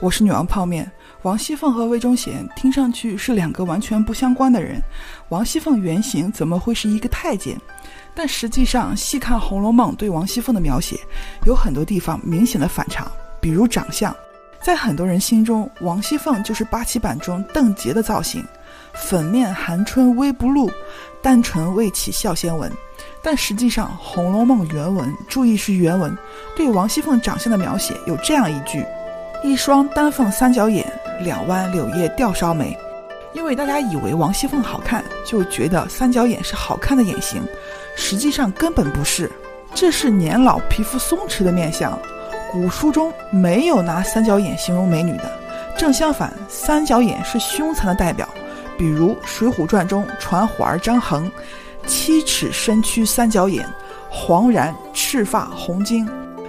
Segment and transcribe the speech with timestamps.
[0.00, 0.90] 我是女王泡面。
[1.22, 4.80] 王熙凤和魏忠贤听上去是两个完全不相关的人，
[5.28, 7.60] 王熙凤原型怎么会是一个太监？
[8.14, 10.98] 但实际上，细看《红楼梦》对王熙凤的描写，
[11.44, 14.14] 有很多地方明显的反常，比如长相，
[14.62, 18.42] 在很多人心中，王熙凤就是八七版中邓婕的造型，
[18.94, 20.70] 粉面含春微不露，
[21.20, 22.72] 单纯未起笑先闻。
[23.22, 26.16] 但实际上，《红楼梦》原文，注意是原文，
[26.56, 28.82] 对王熙凤长相的描写有这样一句：
[29.42, 30.86] 一双丹凤三角眼。
[31.20, 32.74] 两弯柳叶吊梢眉，
[33.34, 37.42] 因为大家以为王熙凤好看，就觉得三角眼是好看的眼型，
[37.94, 39.30] 实际上根本不是，
[39.74, 41.98] 这是年老皮肤松弛的面相。
[42.50, 45.30] 古书中没有拿三角眼形容美女的，
[45.76, 48.26] 正相反，三角眼是凶残的代表。
[48.78, 51.30] 比如《水浒传》中传虎儿张衡，
[51.86, 53.68] 七尺身躯三角眼，
[54.08, 56.08] 黄髯赤发红巾，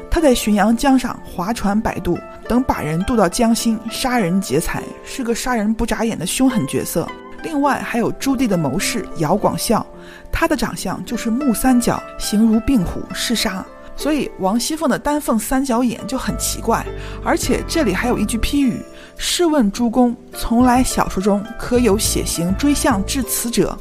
[0.09, 2.17] 他在浔阳江上划船摆渡。
[2.51, 7.07] 等把人渡到江心，杀人劫财，是个杀人不眨眼的凶狠角色。
[7.43, 9.87] 另外还有朱棣的谋士姚广孝，
[10.29, 13.65] 他的长相就是木三角，形如病虎，嗜杀。
[13.95, 16.85] 所以王熙凤的丹凤三角眼就很奇怪。
[17.23, 18.81] 而且这里还有一句批语
[19.15, 23.79] ：“试问诸公，从来小说中可有写形追相至此者？”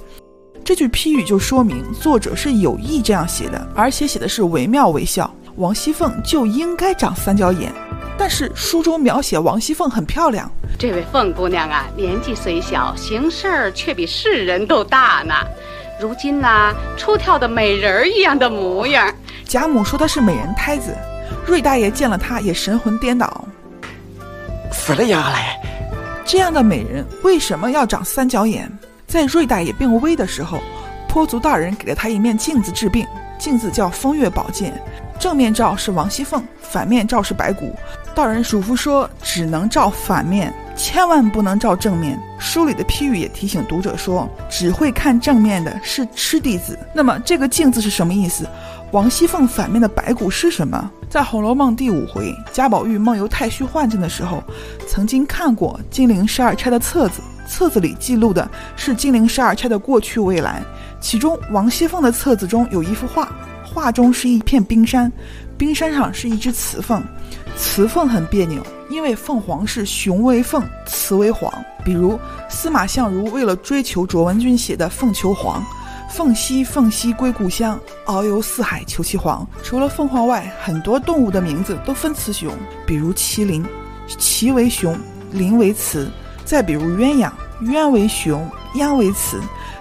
[0.65, 5.29] 这句批语就说明作者是有意这样写的，而且写的是惟妙惟肖。
[5.57, 7.73] 王熙凤就应该长三角眼。
[8.21, 10.47] 但是书中描写王熙凤很漂亮，
[10.79, 15.33] 这位凤姑娘啊，年纪虽小，行事儿却比世人都大呢。
[15.99, 19.11] 如今呢，出挑的美人儿一样的模样。
[19.47, 20.95] 贾母说她是美人胎子，
[21.47, 23.49] 瑞大爷见了她也神魂颠倒。
[24.71, 25.59] 死了也要来。
[26.23, 28.71] 这样的美人为什么要长三角眼？
[29.07, 30.61] 在瑞大爷病危的时候，
[31.09, 33.07] 坡族大人给了他一面镜子治病，
[33.39, 34.71] 镜子叫风月宝镜。
[35.19, 37.77] 正面照是王熙凤，反面照是白骨。
[38.21, 42.21] 道人嘱咐说，只能照反面，千万不能照正面。
[42.39, 46.79] 书里的批语也提醒读者说，只会看正面的是痴弟子。
[46.95, 48.47] 那么这个镜子是什么意思？
[48.93, 50.91] 王熙凤反面的白骨是什么？
[51.09, 54.45] 在《红楼梦》第五回贾宝玉梦游太虚幻境的时候，
[54.87, 60.63] 曾经看过金陵十二钗的册子，册子里记录的是金陵十二钗的过去未来。
[61.01, 63.33] 其中王熙凤的册子中有一幅画。
[63.73, 65.11] 画中是一片冰山，
[65.57, 67.01] 冰山上是一只雌凤，
[67.61, 71.53] 雌凤很别扭，因为凤凰是雄为凤，雌为凰。
[71.85, 75.63] 比如司马相如为了追求卓文君写的《凤求凰》，
[76.11, 79.47] 凤兮凤兮归故乡，遨游四海求其凰。
[79.63, 82.51] 除了凤凰外，很多动物的名字都分雌雄，
[82.87, 83.63] 比如麒麟，
[84.09, 84.99] 麒为雄，
[85.31, 86.11] 麟为雌。
[86.47, 87.31] 再比如鸳鸯，
[87.63, 89.39] 鸳为雄，鸯为雌。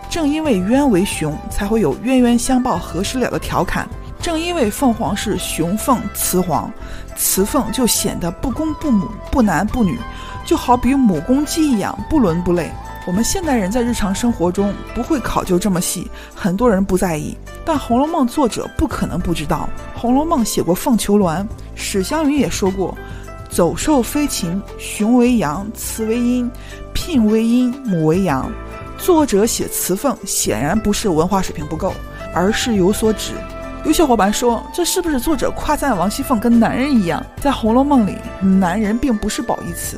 [0.09, 3.88] 正因为鸳为雄，才会有冤冤相报何时了的调侃。
[4.22, 6.72] 正因为凤凰是雄凤雌凰，
[7.16, 9.97] 雌凤就显得不公不母、不男不女，
[10.46, 12.69] 就好比母公鸡一样不伦不类。
[13.08, 17.35] 我们现代人在日常生活中不会考究这么细，很多人不在意。
[17.66, 19.69] 但《红楼梦》作者不可能不知道，
[20.00, 22.96] 《红楼梦》写过凤求鸾，史湘云也说过
[23.50, 26.52] ：“走兽飞禽，雄为阳，雌为阴，
[26.94, 28.52] 聘为阴，母为阳。”
[29.00, 31.94] 作者写雌凤，显然不是文化水平不够，
[32.35, 33.31] 而是有所指。
[33.85, 37.25] 有小伙伴说，这是不是作者夸赞王熙凤跟男人一样？
[37.38, 39.97] 在《红楼梦》里，男人并不是褒义词。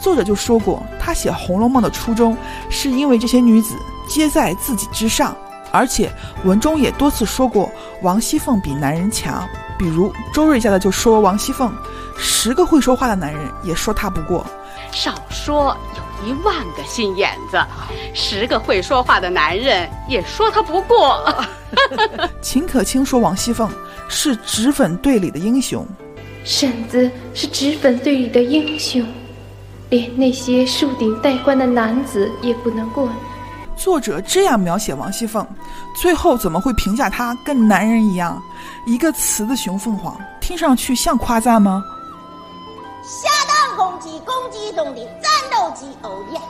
[0.00, 2.36] 作者就说过，他写《红楼梦》的初衷，
[2.70, 3.74] 是因为这些女子
[4.08, 5.36] 皆在自己之上，
[5.72, 6.10] 而且
[6.44, 7.70] 文中也多次说过
[8.02, 9.46] 王熙凤比男人强。
[9.76, 11.70] 比如周瑞家的就说王熙凤，
[12.16, 14.46] 十个会说话的男人也说她不过。
[14.92, 15.76] 少说
[16.24, 17.58] 一万个心眼子，
[18.14, 21.34] 十个会说话的男人也说他不过。
[22.40, 23.68] 秦可卿说王熙凤
[24.08, 25.86] 是脂粉队里的英雄，
[26.44, 29.04] 婶子是脂粉队里的英雄，
[29.90, 33.08] 连那些树顶戴冠的男子也不能过。
[33.76, 35.46] 作者这样描写王熙凤，
[36.00, 38.42] 最后怎么会评价她跟男人一样？
[38.86, 41.84] 一个雌的雄凤凰，听上去像夸赞吗？
[44.06, 46.40] 下当公鸡，公鸡中的战斗机，哦耶！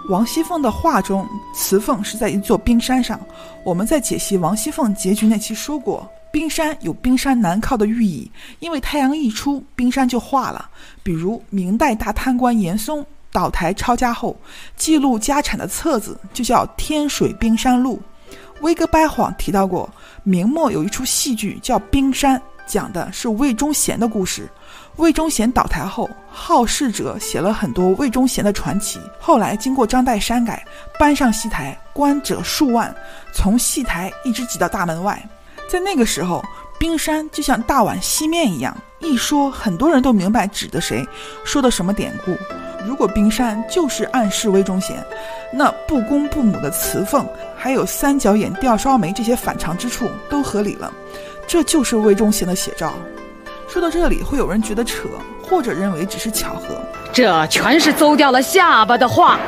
[0.08, 3.20] 王熙凤的画中，雌凤是在一座冰山上。
[3.64, 8.30] 我们在解析王熙凤结局那期说过，冰山有冰山难靠的寓意，
[8.60, 10.68] 因为太阳一出，冰山就化了。
[11.02, 14.36] 比如明代大贪官严嵩倒台抄家后，
[14.76, 18.00] 记录家产的册子就叫《天水冰山录》。
[18.62, 19.88] 威哥掰谎提到过，
[20.22, 24.48] 明末有一出戏剧叫《冰山》，讲的是魏忠贤的故事。
[24.96, 28.98] 魏忠贤倒台后，好事者写了很多魏忠贤的传奇。
[29.20, 30.64] 后来经过张岱删改，
[30.98, 32.94] 搬上戏台，观者数万，
[33.32, 35.22] 从戏台一直挤到大门外。
[35.70, 36.42] 在那个时候，
[36.78, 41.06] 冰山就像大碗稀面一样，一说很多人都明白指的谁，
[41.44, 42.34] 说的什么典故。
[42.86, 44.96] 如果冰山就是暗示魏忠贤，
[45.52, 50.90] 那不公不母的雌凤，还有三角眼吊梢眉这些反常之处都合理了，
[51.46, 52.94] 这就是魏忠贤的写照。
[53.68, 55.08] 说到这里，会有人觉得扯，
[55.42, 56.80] 或者认为只是巧合。
[57.12, 59.38] 这全是邹掉了下巴的话。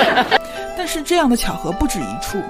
[0.76, 2.40] 但是这样的巧合不止一处，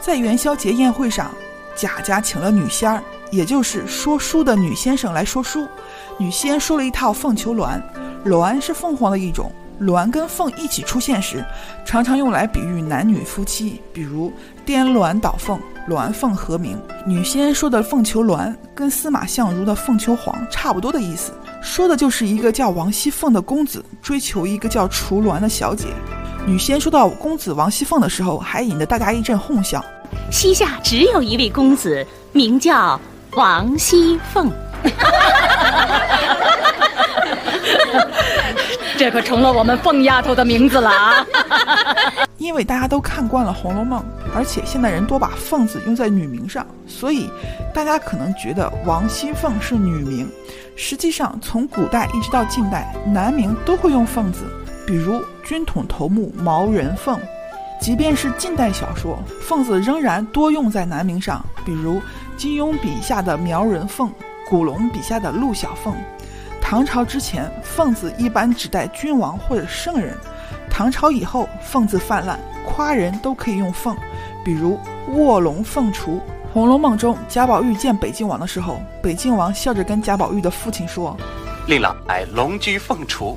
[0.00, 1.30] 在元宵节宴会上，
[1.76, 5.68] 贾家请了女仙儿，也就是说书的女先生来说书。
[6.16, 7.80] 女仙说了一套凤求鸾，
[8.24, 11.44] 鸾是凤凰的一种，鸾跟凤一起出现时，
[11.84, 14.32] 常常用来比喻男女夫妻，比如
[14.64, 16.78] 颠鸾倒凤，鸾凤和鸣。
[17.04, 21.32] 女仙说的凤求鸾，跟司马相如的凤求凰差不多的意思，
[21.62, 25.88] 说的就是一个叫王熙凤的公子追求一个叫雏鸾的小姐。
[26.46, 29.84] 女仙说到公子王熙凤的时候，还引得大家一阵哄笑。
[30.30, 33.00] 西夏只有一位公子，名叫
[33.32, 34.50] 王熙凤。
[38.96, 41.26] 这可成了我们凤丫头的名字了啊！
[42.38, 44.00] 因为大家都看惯了《红楼梦》，
[44.34, 47.28] 而且现代人多把“凤”字用在女名上，所以
[47.72, 50.30] 大家可能觉得王熙凤是女名。
[50.76, 54.44] 实际上，从古代一直到近代，男名都会用“凤”字。
[54.86, 57.18] 比如军统头目毛人凤，
[57.80, 61.44] 即便是近代小说，凤字仍然多用在男名上。
[61.64, 62.00] 比如
[62.36, 64.12] 金庸笔下的苗人凤，
[64.48, 65.94] 古龙笔下的陆小凤。
[66.66, 70.14] 唐朝之前，凤字一般指代君王或者圣人；
[70.70, 73.94] 唐朝以后，凤字泛滥，夸人都可以用凤。
[74.42, 76.12] 比如卧龙凤雏，
[76.54, 81.14] 《红楼梦》中贾宝玉见北静王的时候，北静王笑着跟贾宝玉的父亲说
[81.68, 83.36] ：“令郎来龙居凤雏。”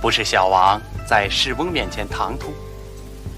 [0.00, 2.54] 不是小王在世翁面前唐突，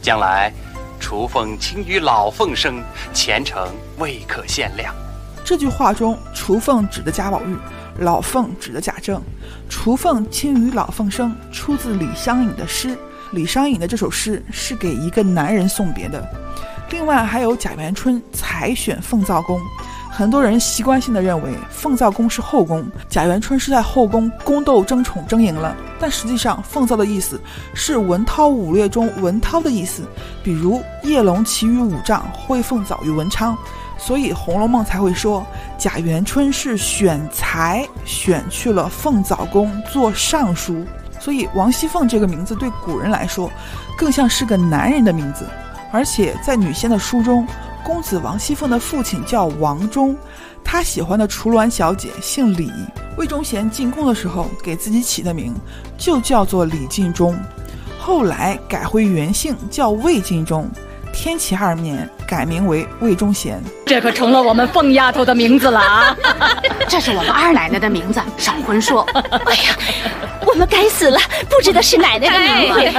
[0.00, 0.52] 将来
[1.00, 2.80] 雏凤轻于老凤生，
[3.12, 3.68] 前程
[3.98, 4.94] 未可限量。
[5.44, 7.56] 这句话中，雏凤指的贾宝玉，
[8.00, 9.22] 老凤指的贾政。
[9.68, 12.98] 雏凤轻于老凤生，出自李商隐的诗。
[13.32, 16.28] 李商隐的这首诗是给一个男人送别的。
[16.90, 19.60] 另外还有贾元春采选凤造宫。
[20.12, 25.74] 很多人习惯性的认为凤造宫是后宫，贾元春是在后宫宫斗争宠争赢了。
[26.00, 27.40] 但实际上，凤造的意思
[27.74, 30.02] 是文韬武略中文韬的意思，
[30.42, 33.56] 比如叶龙骑于五丈，挥凤早于文昌，
[34.02, 40.84] 所以《红楼梦》才会说贾元春是选才选去了凤藻宫做尚书。
[41.20, 43.50] 所以王熙凤这个名字对古人来说，
[43.98, 45.46] 更像是个男人的名字，
[45.92, 47.46] 而且在女仙的书中。
[47.82, 50.14] 公子王熙凤的父亲叫王忠，
[50.62, 52.70] 他喜欢的雏鸾小姐姓李。
[53.16, 55.54] 魏忠贤进宫的时候给自己起的名
[55.96, 57.36] 就叫做李进忠，
[57.98, 60.68] 后来改回原姓叫魏进忠。
[61.12, 66.16] 天启二年改名为魏忠贤，这可成了我们凤丫头的名字了啊！
[66.88, 69.02] 这是我们二奶奶的名字，少混说。
[69.14, 69.76] 哎呀，
[70.46, 71.18] 我们该死了，
[71.48, 72.92] 不知道是奶奶的名讳。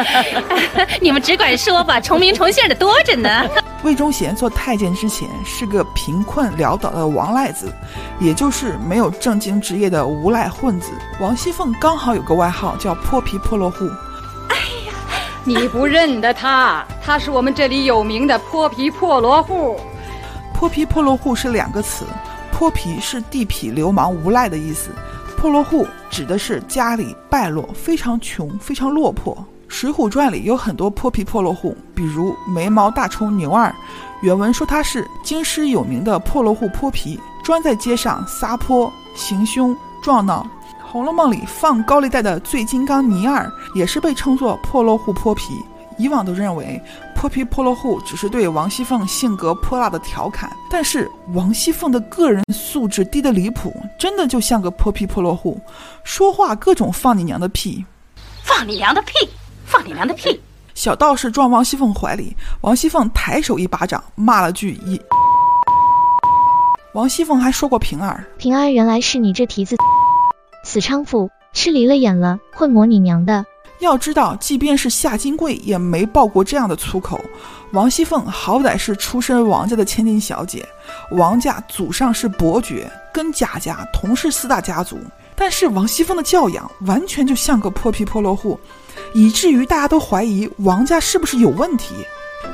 [1.01, 3.45] 你们只管说吧，重名重姓的多着呢。
[3.83, 7.73] 魏忠贤做太监之前是个贫困潦倒的王赖子，
[8.19, 10.91] 也就是没有正经职业的无赖混子。
[11.19, 13.89] 王熙凤刚好有个外号叫泼皮破落户。
[15.43, 16.85] 你不认得他？
[17.03, 19.75] 他是我们这里有名的泼皮破落户。
[20.53, 22.05] 泼皮破落户是两个词，
[22.51, 24.91] 泼皮是地痞流氓无赖的意思，
[25.35, 29.35] 破落户指的是家里败落，非常穷，非常落魄。
[29.73, 33.73] 《水浒传》里有很多泼皮破落户，比如眉毛大虫牛二，
[34.21, 40.45] 原文说他是京师有名的破落户泼皮，专在街上撒泼行凶撞闹。
[40.91, 45.53] 《红楼梦》里放高利贷的醉金刚倪二也是被称作破落户泼皮。
[45.97, 46.81] 以往都认为
[47.15, 55.61] 泼皮破落户只是对王熙凤性格泼辣的调侃，但是王熙凤的个人素质低得离谱，真的就像个泼皮破落户，
[56.03, 57.85] 说话各种放你娘的屁，
[58.43, 59.13] 放你娘的屁。
[59.63, 60.41] 放你娘的屁！
[60.73, 64.99] 小道士撞王熙凤怀里，王熙凤抬手一巴掌，骂了句一。
[66.93, 69.77] 王熙凤还说过平儿，平儿原来是你这蹄子，
[70.71, 73.45] 死娼妇，吃离了眼了，混模你娘的！
[73.79, 77.19] 要知道，即便是夏金桂也没爆过这样的粗口。
[77.73, 80.65] 王熙凤好歹是出身王家的千金小姐，
[81.11, 84.97] 王家祖上是伯爵，跟贾家同是四大家族，
[85.35, 88.57] 但是王熙凤的教养完全就像个泼皮破落户。
[89.13, 91.95] 以至于大家都怀疑王家是不是有问题。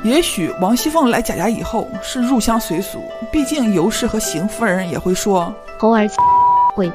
[0.02, 6.04] 也许王熙凤来贾家以后是入乡随俗，毕竟尤氏和邢夫人也会说 猴儿
[6.74, 6.90] 鬼。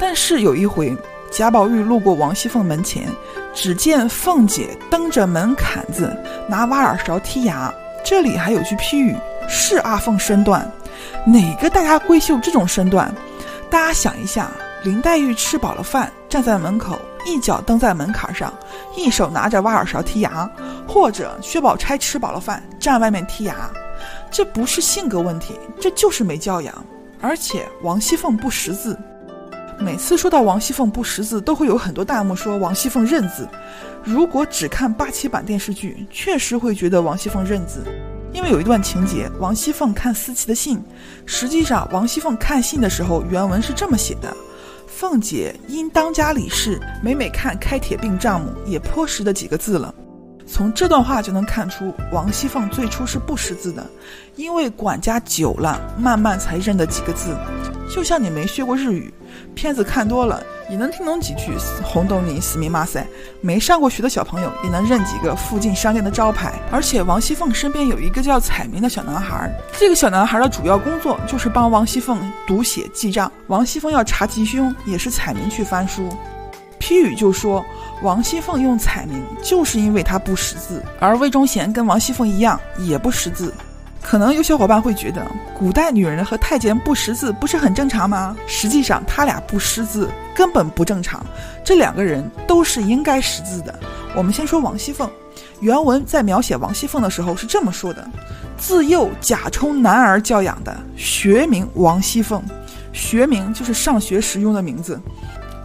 [0.00, 0.96] 但是有一回，
[1.30, 3.08] 贾宝玉路过王熙凤门前，
[3.54, 6.16] 只见凤姐蹬着门槛子，
[6.48, 7.72] 拿挖耳勺剔牙。
[8.04, 9.14] 这里还有句批语：
[9.48, 10.70] 是阿凤身段。
[11.26, 13.12] 哪个大家闺秀这种身段？
[13.68, 14.50] 大家想一下，
[14.82, 18.52] 林黛玉吃饱了饭，站在门口，一脚蹬在门槛上，
[18.96, 20.48] 一手拿着挖耳勺剔牙；
[20.86, 23.70] 或者薛宝钗吃饱了饭，站外面剔牙，
[24.30, 26.74] 这不是性格问题，这就是没教养。
[27.20, 28.98] 而且王熙凤不识字，
[29.80, 33.48] 每次说到王熙凤不识字，都会有很多弹幕说王熙凤认字。
[34.02, 37.84] 如果只看八七版电视剧，确实会觉得王熙凤认字。
[38.32, 40.82] 因为有一段情节，王熙凤看思琪的信，
[41.26, 44.36] 实际上王熙凤看信的时候，原文是这么写的
[44.86, 49.94] ：“凤姐因当家理事，每每看开铁病丈母，也颇识的几个字了。”
[50.46, 53.86] 从这段话就能看出，王熙凤最初是不识字的，
[54.34, 57.36] 因为管家久了，慢慢才认得几个字。
[57.90, 59.12] 就像你没学过日语，
[59.58, 63.04] 片子看多了也能听懂几句“红豆泥死密马赛”，
[63.42, 66.54] 没上过学的小朋友也能认几个附近商店的招牌。
[66.70, 73.32] 而且王熙凤身边有一个叫彩明的小男孩，这个小男孩的主要工作就是帮王熙凤读写记账。
[73.48, 76.08] 王熙凤要查吉凶，也是彩明去翻书。
[76.78, 77.64] 批语就说。
[78.00, 83.52] 王熙凤用彩明，就是因为他不识字，而魏忠贤跟王熙凤一样也不识字。
[84.02, 85.26] 可能有小伙伴会觉得，
[85.58, 88.34] 古代女人和太监不识字不是很正常吗？
[88.46, 91.24] 实际上，他俩不识字根本不正常，
[91.62, 93.78] 这两个人都是应该识字的。
[94.14, 95.10] 我们先说王熙凤，
[95.60, 98.08] 原文在描写王熙凤的时候是这么说的：
[98.56, 102.42] 自幼贾充男儿教养的，学名王熙凤，
[102.92, 104.98] 学名就是上学时用的名字。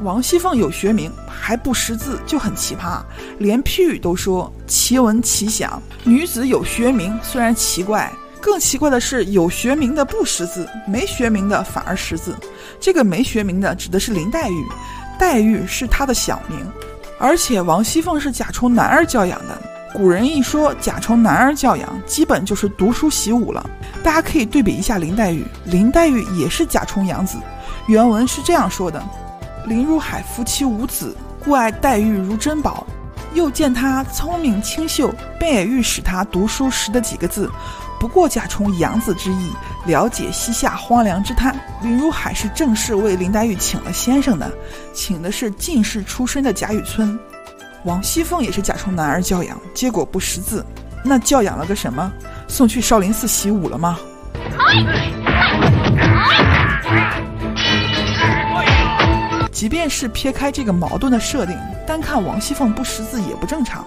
[0.01, 2.99] 王熙凤有学名还不识字就很奇葩，
[3.37, 5.81] 连批语都说奇闻奇想。
[6.03, 8.11] 女子有学名虽然奇怪，
[8.43, 12.35] 更奇怪的是有学名的不识字，没学名的反而识字。
[12.77, 14.67] 这个没学名的指的是林黛玉，
[15.17, 16.59] 黛玉是她的小名，
[17.17, 19.57] 而且王熙凤是贾充男儿教养的。
[19.93, 23.65] 古人一说贾充男儿教养，基本就是读书习武了。
[24.03, 27.37] 大家可以对比一下林黛玉，林黛玉也是贾充养子。
[27.87, 29.01] 原文是这样说的。
[29.65, 32.85] 林如海夫妻无子，故爱黛玉如珍宝。
[33.33, 37.49] 又见她聪明清秀，便也欲使她读书识得几个字。
[38.03, 39.49] 不过贾充养子之意，
[39.85, 41.55] 了解西夏荒凉之叹。
[41.81, 44.51] 林如海是正式为林黛玉请了先生的，
[44.93, 47.17] 请的是进士出身的贾雨村。
[47.85, 50.65] 王熙凤也是贾充男儿教养，结果不识字，
[51.01, 52.11] 那教养了个什么？
[52.45, 53.97] 送去少林寺习武了吗？
[59.49, 61.57] 即便是撇开这个矛盾的设定，
[61.87, 63.81] 单看王熙凤不识字也不正常。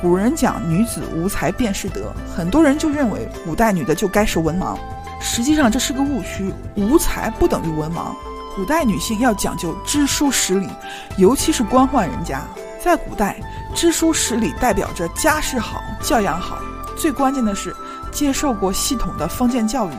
[0.00, 4.76] 古人讲女子无才便是德，很多人就认为古代女的就该是文盲。
[5.20, 8.14] 实际上这是个误区，无才不等于文盲。
[8.54, 10.68] 古代女性要讲究知书识礼，
[11.16, 12.42] 尤其是官宦人家，
[12.82, 13.36] 在古代
[13.74, 16.58] 知书识礼代表着家世好、教养好。
[16.96, 17.74] 最关键的是
[18.10, 19.92] 接受过系统的封建教育，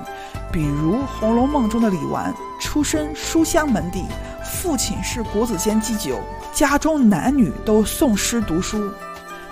[0.51, 4.03] 比如《红楼梦》中的李纨，出身书香门第。
[4.43, 6.19] 父亲是国子监祭酒，
[6.53, 8.89] 家中男女都诵诗读书。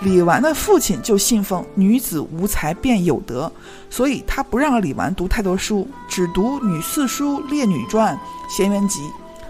[0.00, 3.50] 李纨的父亲就信奉“女子无才便有德”，
[3.88, 8.14] 所以他不让李纨读太多书，只读《女四书》《列女传》
[8.54, 9.00] 《闲园集》，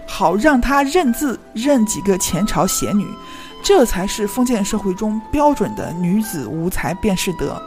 [0.07, 3.07] 好让她认字认几个前朝贤女。
[3.61, 7.61] 这才是封建社会中标准的“女子无才便是德”。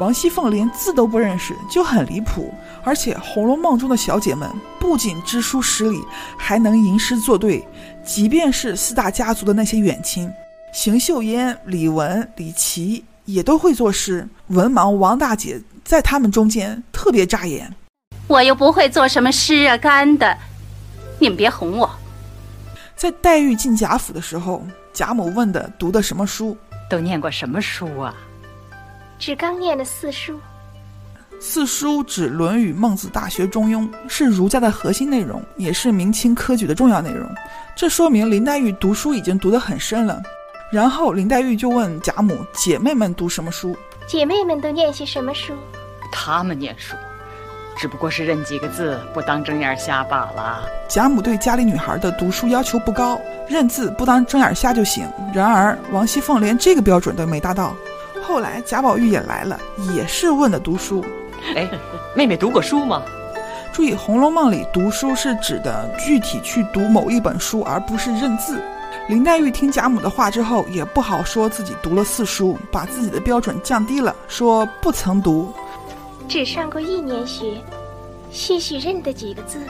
[0.00, 2.52] 王熙凤连字都不认识，就很离谱。
[2.82, 6.02] 而且《红楼梦》中的小姐们不仅知书识礼，
[6.36, 7.66] 还能吟诗作对。
[8.04, 10.30] 即便是四大家族的那些远亲，
[10.76, 14.28] 邢岫烟、李玟、李琦也都会作诗。
[14.48, 17.74] 文盲王大姐在他们中间特别扎眼。
[18.26, 20.36] 我又不会做什么诗啊干的，
[21.18, 21.90] 你们别哄我。
[22.94, 26.54] 在黛玉进贾府的时候，贾母问的读的什么书？
[26.90, 28.14] 都念过什么书啊？
[29.18, 30.38] 只刚念了四书。
[31.40, 37.26] 四书指《论语》《孟子》《大学》《中庸》，是儒家的核心内容，也是明清科举的重要内容。
[37.74, 40.22] 这说明林黛玉读书已经读得很深了。
[40.70, 45.54] 然后林黛玉就问贾母：“姐妹们读什么书？”姐妹们都念些什么书？
[46.10, 46.96] 她们念书，
[47.76, 50.68] 只不过是认几个字，不当睁眼瞎罢了。
[50.88, 55.08] 贾母对家里女孩的读书要求不高，认字不当睁眼瞎就行。
[55.32, 57.74] 然而王熙凤连这个标准都没达到。
[58.22, 59.60] 后来贾宝玉也来了，
[59.94, 61.04] 也是问的读书。
[61.54, 61.68] 哎，
[62.14, 63.02] 妹妹读过书吗？
[63.72, 68.60] 注意，《红楼梦》里读书是指的具体去读某一本书，而不是认字。
[69.08, 75.52] 林黛玉听贾母的话之后，也不好说自己读了四书，把自己的标准降低了，说不曾读，
[76.26, 77.62] 只上过一年学，
[78.32, 79.60] 些许认得几个字。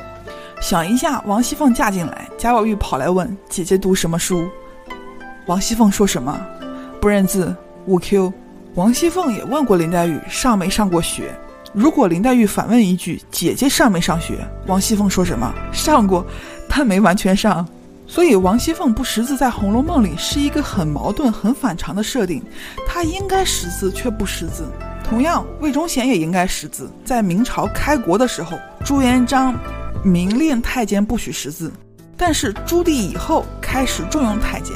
[0.62, 4.48] 想一下，王熙凤嫁进来，贾宝玉跑来问姐姐读什么书，
[5.46, 6.34] 王熙凤说什么？
[6.98, 8.32] 不认字，五 Q。
[8.74, 11.38] 王熙凤也问过林黛玉上没上过学。
[11.74, 15.52] 如果林黛玉反问一句：“姐姐上没上学？”王熙凤说什么？
[15.72, 16.24] 上过，
[16.68, 17.66] 但没完全上。
[18.08, 22.42] 所以王熙凤不识字在《红楼梦》里是一个很矛盾、很反常的设定。
[22.86, 24.64] 她应该识字却不识字。
[25.04, 26.90] 同样，魏忠贤也应该识字。
[27.04, 29.54] 在明朝开国的时候，朱元璋
[30.04, 31.70] 明令太监不许识字，
[32.16, 34.74] 但是朱棣以后开始重用太监。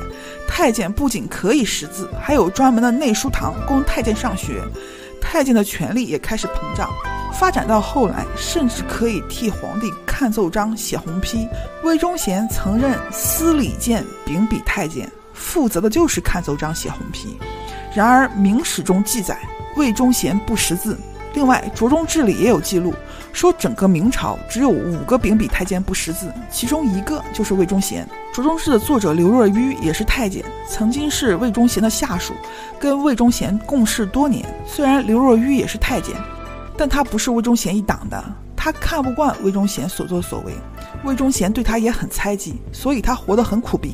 [0.48, 4.62] 太监不仅可以识字，还有专门的内书堂供太监上学。
[5.20, 6.90] 太监的权力也开始膨胀，
[7.32, 11.48] 发展到后来，甚至可以替皇帝看奏章、写红批。
[11.82, 17.38] 魏忠贤曾任司礼监秉笔太监，负责的就是看奏章、写红批。
[17.94, 19.38] 然而《明史》中记载，
[19.76, 20.98] 魏忠贤不识字。
[21.32, 22.92] 另外，《卓中志》里也有记录，
[23.32, 28.04] 说整个明朝只有五个秉笔太监不识字，其中一个就是魏忠贤。
[28.34, 32.34] 《卓中志》的作者刘若愚也是太监，曾经是魏忠贤的下属，
[32.80, 34.44] 跟魏忠贤共事多年。
[34.66, 36.16] 虽然刘若愚也是太监，
[36.80, 38.24] 但他不是魏忠贤一党的，
[38.56, 40.54] 他看不惯魏忠贤所作所为，
[41.04, 43.92] 魏忠贤对他也很猜忌，所以他活得很苦逼，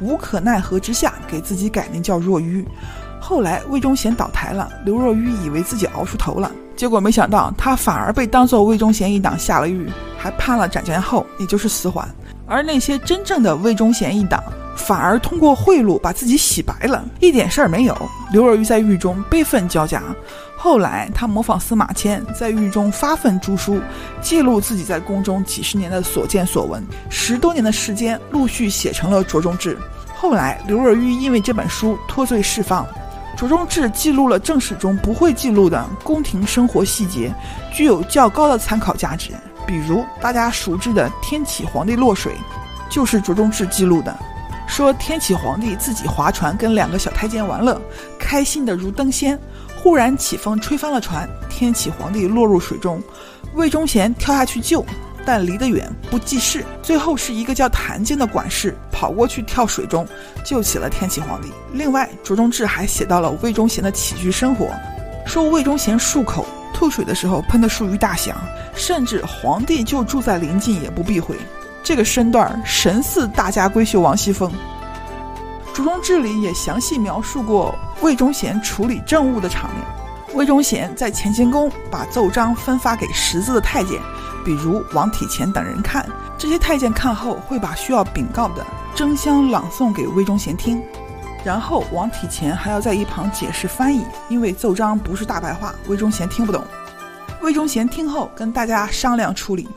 [0.00, 2.66] 无可奈何之下给自己改名叫若愚。
[3.20, 6.50] 后来魏忠贤倒台了，刘若愚以为自己熬出头了。
[6.74, 9.88] 结果没想到，他反而被当做魏忠贤一党下了狱，
[10.18, 12.12] 还判了斩监后，也就是死缓。
[12.48, 14.42] 而那些真正的魏忠贤一党，
[14.74, 17.96] 反而通过贿赂把自己洗白了，一点事儿没有。
[18.32, 20.02] 刘若愚在狱中悲愤交加，
[20.64, 23.78] 后来他模仿司马迁，在狱中发愤著书，
[24.22, 29.76] 记录自己在宫中几十年的所见所闻，十多年的时间，陆续写成了《卓中志》。
[30.16, 32.82] 后来刘若愚因为这本书脱罪释放。
[33.36, 37.30] 《卓中志》记录了正史中不会记录的宫廷生活细节，
[37.70, 39.32] 具有较高的参考价值。
[39.66, 42.32] 比如大家熟知的天启皇帝落水，
[42.88, 44.16] 就是《卓中志》记录的。
[44.66, 47.78] 说天启皇帝自己划船跟两个小太监玩乐，
[48.18, 49.38] 开心的如登仙。
[49.84, 53.02] 忽然起风吹翻了船，天启皇帝落入水中，
[53.52, 54.82] 魏忠贤跳下去救。
[55.26, 56.64] 但离得远，不济事。
[56.82, 60.06] 最后是一个叫谭坚的管事跑过去跳水中，
[60.42, 61.52] 救起了天启皇帝。
[61.74, 64.70] 另外，卓中志还写到了魏忠贤的起居生活，
[65.26, 68.34] 说魏忠贤漱口吐水的时候喷的数鱼大响，
[68.74, 71.36] 甚至皇帝就住在临近也不避讳。
[71.82, 74.50] 这个身段神似大家闺秀王熙凤。
[75.74, 79.84] 卓中志里也详细描述过魏忠贤处理政务的场面。
[80.32, 84.00] 魏忠贤在乾清宫把奏章分发给识字的太监。
[84.44, 86.08] 比如王体乾等人看，
[86.38, 90.80] 这些太监看后会把需要禀告的争相朗诵给魏忠贤听，
[91.44, 96.62] 然后王体乾还要在一旁解释翻译，因为奏章不是大白话，魏忠贤听不懂。
[97.42, 99.68] 魏忠贤听后跟大家商量处理，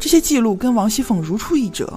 [0.00, 1.88] 这些记录跟王熙凤如出一辙。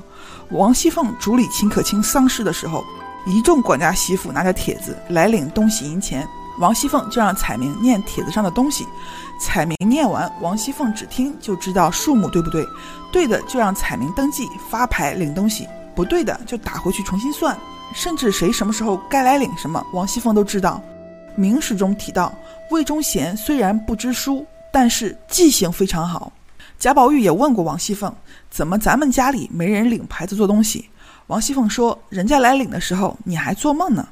[0.50, 2.84] 王熙凤主理秦可卿丧事的时候，
[3.28, 6.26] 一众管家媳妇拿着帖子来领东西银钱。
[6.60, 8.88] 王熙凤就让彩明念帖子上的东西，
[9.40, 12.66] 彩明念完，王熙凤只听就知道数目对不对，
[13.12, 17.56] 对的就让彩明登记发牌领东西，不对的就打回去重新算，
[17.94, 20.82] 甚至谁什么时候该来领什么，王熙凤都知道。
[21.36, 22.34] 明史中提到，
[22.72, 26.32] 魏忠贤虽然不知书，但是记性非常好。
[26.80, 28.12] 贾宝玉也问过王熙凤，
[28.50, 30.90] 怎么咱们家里没人领牌子做东西？
[31.28, 34.08] 王熙凤说，人家来领的时候，你还做梦呢。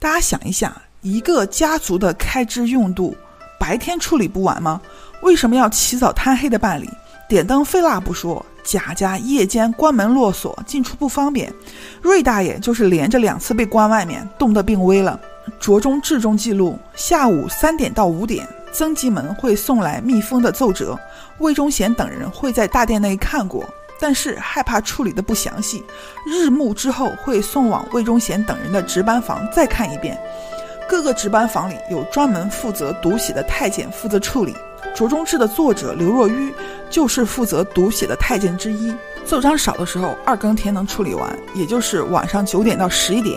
[0.00, 0.76] 大家想一下。
[1.02, 3.14] 一个家族的开支用度，
[3.60, 4.80] 白天处理不完吗？
[5.22, 6.90] 为什么要起早贪黑的办理？
[7.28, 11.52] 点灯费蜡不说，贾家夜间关门落锁，进出不方便。
[12.02, 15.20] 瑞大爷就是连着两次被关外面，冻得病危了。
[15.60, 20.98] 卓中志中记录，下午三点到五点，曾吉门会送来密封的奏折，
[21.38, 23.64] 魏忠贤等人会在大殿内看过，
[23.98, 25.84] 但是害怕处理的不详细，
[26.26, 30.18] 日暮之后会送往魏忠贤等人的值班房再看一遍。
[30.88, 34.54] 各个值班房里有专门负责读写的太监负责处理。
[34.98, 36.54] 《卓中志》的作者刘若愚
[36.88, 38.94] 就是负责读写的太监之一。
[39.24, 43.36] 奏章少的时候，二更天能处理完，也就是晚上九点到十一点；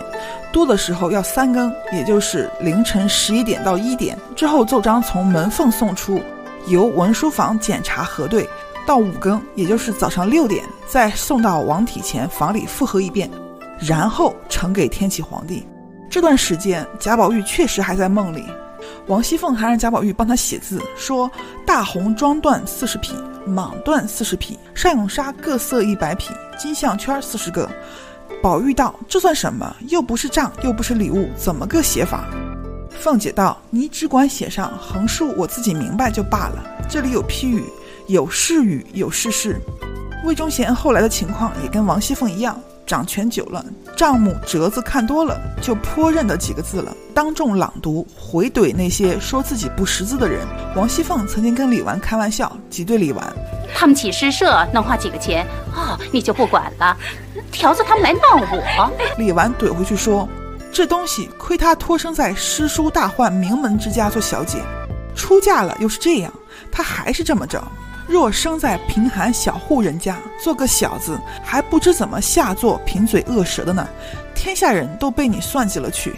[0.54, 4.16] 多的时候要三更，也就是凌晨十一点到一点。
[4.36, 6.22] 之后奏章从门缝送出，
[6.68, 8.48] 由文书房检查核对，
[8.90, 13.30] 到五更，也就是早上六点，再送到王体前房里复核一遍，
[13.80, 15.64] 然后呈给天启皇帝。
[16.10, 18.44] 这段时间，贾宝玉确实还在梦里。
[19.06, 21.30] 王熙凤还让贾宝玉帮他写字，说
[21.68, 23.14] ：“大红妆缎四十匹，
[23.48, 27.70] 蟒缎四十匹，上用纱各色一百匹，金项圈四十个。”
[28.42, 29.72] 宝玉道：“这算什么？
[29.90, 32.26] 又不是账，又不是礼物，怎么个写法？”
[33.00, 36.66] 凤姐道：“你只管写上横竖，我自己明白就罢了。
[36.90, 37.64] 这里有批语，
[38.10, 39.62] 有是语，有是事。”
[40.26, 42.60] 魏忠贤后来的情况也跟王熙凤一样。
[42.88, 43.64] 掌权久了，
[43.96, 50.42] 账目折子看多了，就颇认得几个字了，当众朗读，回怼那些说自己不识字的人。
[50.76, 53.24] 王熙凤曾经跟李纨开玩笑，挤兑李纨
[53.76, 55.46] ：“他们起诗社能花几个钱？
[55.76, 56.98] 哦，你就不管了，
[57.52, 58.20] 条子他们来闹
[58.52, 60.28] 我。”李纨怼回去说
[60.74, 64.58] ：“这东西亏他托生在诗书大宦名门之家做小姐，
[65.16, 66.34] 出嫁了又是这样，
[66.72, 67.64] 他还是这么着。”
[68.10, 73.88] 若生在贫寒小户人家，做个小子还不知怎么下作贫嘴恶舌的呢，
[74.34, 76.16] 天下人都被你算计了去。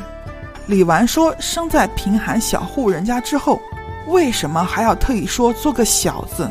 [0.67, 3.59] 李纨说：“生在贫寒小户人家之后，
[4.07, 6.49] 为什么还要特意说做个小子？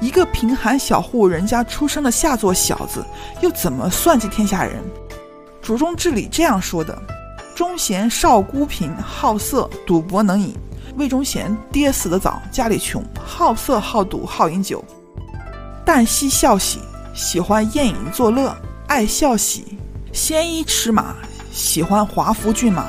[0.00, 3.04] 一个贫寒小户人家出生的下作小子，
[3.42, 4.82] 又怎么算计天下人？”
[5.62, 7.00] 竹中治理这样说的
[7.54, 10.52] ：“忠贤少孤贫，好色赌博能饮。”
[10.96, 14.84] 魏忠贤爹死得早，家里穷，好色好赌好饮酒，
[15.84, 16.80] 旦夕笑喜，
[17.14, 18.54] 喜欢宴饮作乐，
[18.86, 19.78] 爱笑喜，
[20.12, 21.14] 鲜衣驰马，
[21.52, 22.86] 喜欢华服骏马。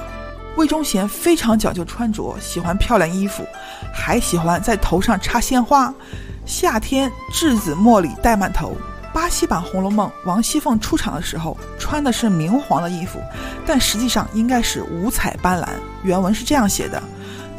[0.58, 3.46] 魏忠贤非常讲究穿着，喜欢漂亮衣服，
[3.94, 5.94] 还喜欢在头上插鲜花，
[6.46, 8.76] 夏天栀子茉莉戴满头。
[9.14, 13.20] 巴西版《红楼梦》，王熙凤出场的时候穿的是明黄的衣服，
[13.66, 15.68] 但实际上应该是五彩斑斓。
[16.04, 17.02] 原文是这样写的。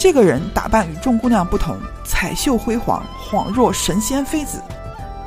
[0.02, 4.60] 这个人打扮与众姑娘不同，彩绣辉煌，恍若神仙妃子。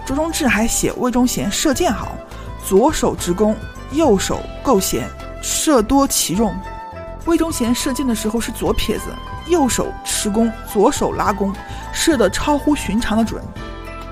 [0.05, 2.11] 卓中志还写魏忠贤射箭好，
[2.61, 3.55] 左手执弓，
[3.93, 5.07] 右手够弦，
[5.41, 6.53] 射多其用。
[7.23, 9.05] 魏忠贤射箭的时候是左撇子，
[9.47, 11.55] 右手持弓，左手拉弓，
[11.93, 13.41] 射得超乎寻常的准。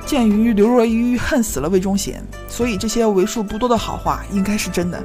[0.05, 5.03] 鉴于刘若愚恨死了魏忠贤，所以这些为数不多的好话应该是真的。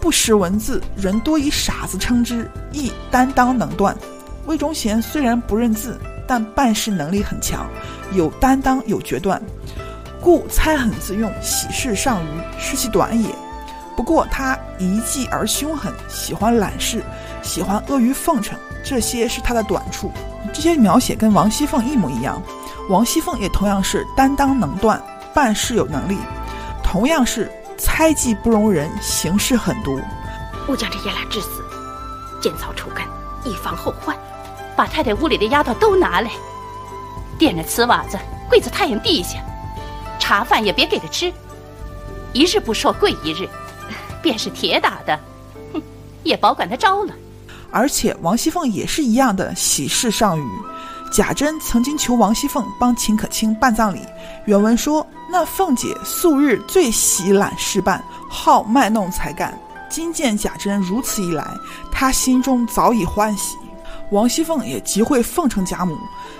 [0.00, 3.94] 不识文字，人多以傻子称之，亦担当能断。
[4.50, 7.70] 魏忠贤虽然不认字，但办事能力很强，
[8.10, 9.40] 有担当，有决断，
[10.20, 13.32] 故猜狠自用，喜事上虞，是其短也。
[13.96, 17.00] 不过他一计而凶狠，喜欢揽事，
[17.42, 20.10] 喜欢阿谀奉承，这些是他的短处。
[20.52, 22.42] 这些描写跟王熙凤一模一样，
[22.88, 25.00] 王熙凤也同样是担当能断，
[25.32, 26.18] 办事有能力，
[26.82, 30.00] 同样是猜忌不容人，行事狠毒。
[30.66, 31.62] 勿将这爷俩治死，
[32.42, 33.04] 剪草除根，
[33.44, 34.16] 以防后患。
[34.80, 36.30] 把太太屋里的丫头都拿来，
[37.38, 39.38] 垫着瓷瓦子跪在太阳地下，
[40.18, 41.30] 茶饭也别给他吃，
[42.32, 43.46] 一日不说跪一日，
[44.22, 45.20] 便是铁打的，
[45.74, 45.82] 哼，
[46.22, 47.12] 也保管他招了。
[47.70, 50.42] 而且王熙凤也是一样的喜事上虞。
[51.12, 54.00] 贾珍曾经求王熙凤帮秦可卿办葬礼，
[54.46, 59.60] 原文说：“那凤姐素日最喜揽事办，好卖弄才干。
[59.90, 61.46] 今见贾珍如此一来，
[61.92, 63.58] 她心中早已欢喜。”
[64.10, 65.96] 王熙凤也极会奉承贾母，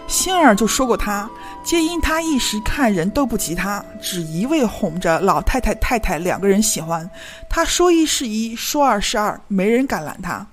[0.09, 1.31] 星儿就说过她，
[1.63, 7.09] 皆因她一时看人都不及她，只一味哄着老太太、太太两个人喜欢。
[7.49, 10.45] 她说一是一，说二是二，没人敢拦她。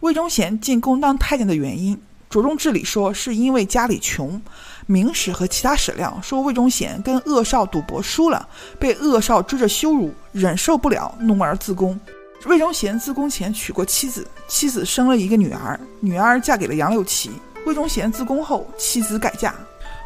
[0.00, 1.96] 魏忠贤进宫当太监的原因，
[2.28, 4.42] 着重治理说是因为家里穷，
[4.86, 8.48] 明史和其他史料说魏忠贤跟恶少赌博输了，
[8.80, 11.98] 被恶少追着羞辱，忍受不了，怒而自宫。
[12.46, 17.32] 魏忠贤自宫前娶过妻子，妻子生了一个女儿，女儿嫁给了杨六奇。
[17.66, 19.54] 魏忠贤自宫后，妻子改嫁。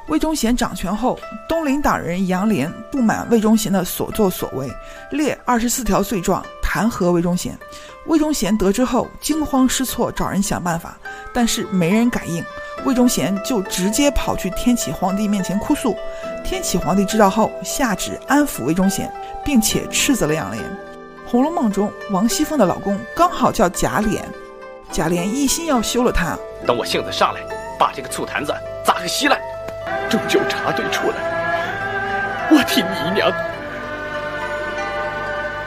[0.09, 1.17] 魏忠贤掌权后，
[1.49, 4.69] 东林党人杨涟不满魏忠贤的所作所为，
[5.11, 7.57] 列二十四条罪状弹劾魏忠贤。
[8.07, 10.99] 魏忠贤得知后惊慌失措，找人想办法，
[11.33, 12.43] 但是没人感应。
[12.85, 15.95] 魏忠贤就直接跑去天启皇帝面前哭诉。
[16.43, 19.13] 天启皇帝知道后，下旨安抚魏忠贤，
[19.45, 20.57] 并且斥责了杨涟。
[21.33, 24.21] 《红楼梦》中，王熙凤的老公刚好叫贾琏，
[24.91, 26.37] 贾琏一心要休了她。
[26.67, 27.41] 等我性子上来，
[27.79, 29.41] 把这个醋坛子砸个稀烂，
[30.11, 33.33] 终究查对出来，我替姨娘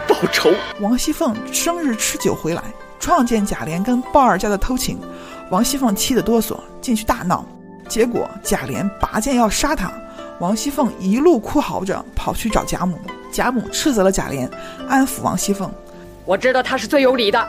[0.08, 0.52] 报仇。
[0.82, 2.62] 王熙凤生日吃酒回来，
[3.00, 5.00] 撞见贾琏跟鲍二家的偷情，
[5.50, 7.44] 王熙凤气得哆嗦，进去大闹，
[7.90, 9.92] 结果贾琏拔剑要杀他，
[10.40, 13.00] 王熙凤一路哭嚎着跑去找贾母。
[13.32, 14.50] 贾母斥责了贾琏，
[14.88, 15.70] 安抚王熙凤。
[16.24, 17.48] 我知道他是最有理的，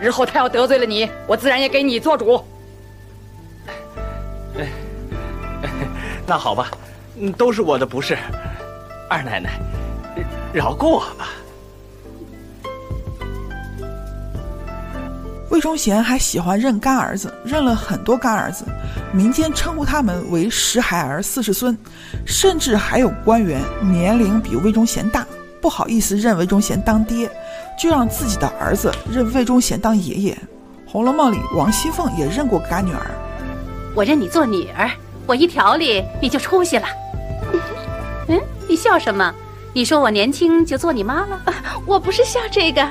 [0.00, 2.42] 日后他要得罪了你，我自然也给你做主。
[6.26, 6.70] 那好吧，
[7.36, 8.16] 都是我的不是，
[9.10, 9.60] 二奶奶，
[10.52, 11.28] 饶过我吧。
[15.54, 18.64] 魏忠贤还喜欢认干儿子，认了很多干儿子，
[19.12, 21.78] 民间称呼他们为十孩儿四十孙，
[22.26, 25.24] 甚至还有官员年龄比魏忠贤大，
[25.62, 27.30] 不好意思认魏忠贤当爹，
[27.80, 30.34] 就让自己的儿子认魏忠贤当爷爷。
[30.90, 33.12] 《红楼梦》里，王熙凤也认过干女儿，
[33.94, 34.90] 我认你做女儿，
[35.24, 36.86] 我一调理你就出息了。
[38.26, 39.32] 嗯，你笑什么？
[39.72, 41.40] 你说我年轻就做你妈了？
[41.86, 42.84] 我不是笑这个，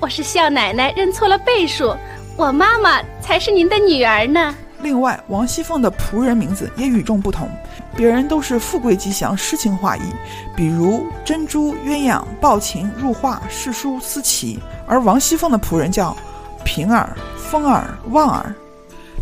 [0.00, 1.94] 我是笑奶奶认错了辈数，
[2.34, 4.54] 我妈妈才是您的女儿呢。
[4.80, 7.50] 另外，王熙凤的仆人名字也与众不同，
[7.94, 10.00] 别人都是富贵吉祥、诗情画意，
[10.56, 16.16] 比如珍珠、鸳鸯、抱琴、入画、世书、思齐，而王熙凤的仆人叫
[16.64, 18.54] 平儿、风儿、旺儿。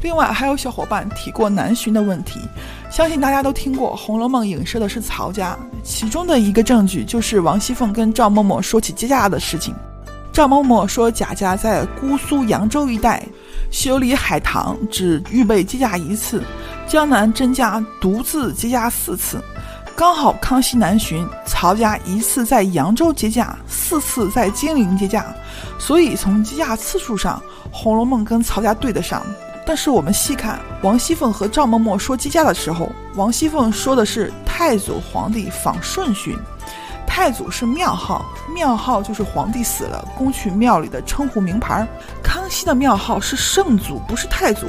[0.00, 2.38] 另外，还有小伙伴提过南巡的问题，
[2.88, 9.74] 相信大家都听过《红楼梦》影射的是曹家，其中的一个证据就是王熙凤跟赵嬷嬷说起接驾的事情。
[10.38, 13.20] 赵嬷嬷说贾家在姑苏扬州一带
[13.72, 16.40] 修理海棠，只预备接驾一次，
[16.86, 19.42] 江南甄家独自接驾四次，
[19.96, 25.26] 刚好康熙南巡，曹家一次在扬州接驾，四次在金陵接驾，
[25.76, 29.26] 所以从接驾次数上，《红楼梦》跟曹家对得上。
[29.66, 36.38] 但是我们细看王熙凤和赵嬷嬷说接驾的时候，王熙凤说的是太祖皇帝访顺巡，
[37.18, 41.84] 太祖是庙号，庙号就是皇帝死了供去庙里的称呼名牌。
[42.22, 44.68] 康熙的庙号是圣祖，不是太祖。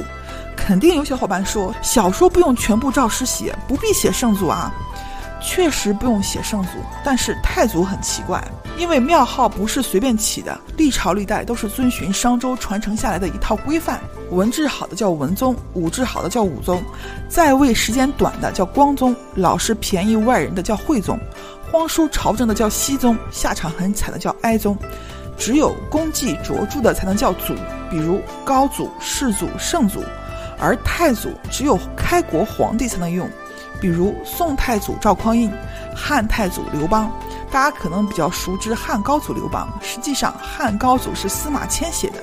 [0.56, 4.74] 肯定有小伙伴说，小说不用全部照实写，不必写圣祖啊。
[5.40, 6.70] 确实不用写圣祖，
[7.04, 8.42] 但是太祖很奇怪，
[8.76, 14.00] 因为庙号不是随便起的，历朝历代都是遵循商周传承下来的一套规范。
[14.32, 16.82] 文治好的叫文宗，武治好的叫武宗，
[17.28, 21.18] 在位时间短的叫光宗，老是便宜外人的叫惠宗，
[21.70, 24.76] 荒疏朝政的叫熹宗，下场很惨的叫哀宗。
[25.36, 27.54] 只有功绩卓著的才能叫祖，
[27.88, 30.02] 比如高祖、世祖、圣祖，
[30.58, 33.26] 而太祖只有开国皇帝才能用。
[33.80, 35.50] 比如宋太祖赵匡胤，
[35.96, 37.10] 汉太祖刘邦，
[37.50, 39.66] 大家可能比较熟知汉高祖刘邦。
[39.80, 42.16] 实际上，汉高祖是司马迁写的，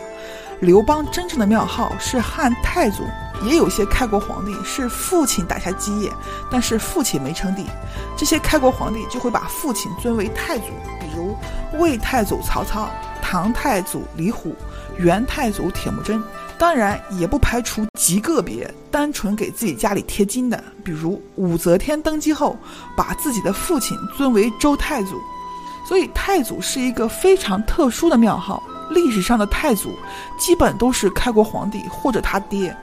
[0.59, 3.01] 刘邦真正的庙号是汉太祖。
[3.43, 6.11] 也有些开国皇帝是父亲打下基业，
[6.49, 7.65] 但是父亲没称帝，
[8.17, 10.65] 这些开国皇帝就会把父亲尊为太祖。
[10.99, 11.35] 比如
[11.79, 12.89] 魏太祖曹操、
[13.21, 14.55] 唐太祖李虎、
[14.97, 16.21] 元太祖铁木真。
[16.57, 22.57] 当然，也不排除极个别单纯给自己家里贴金的，比如武则天登基后
[22.95, 25.21] 把自己的父亲尊为周太祖。
[25.87, 28.61] 所以，太祖是一个非常特殊的庙号。
[28.89, 29.93] 历史上的太祖
[30.39, 32.75] 基本都是开国皇帝或者他爹。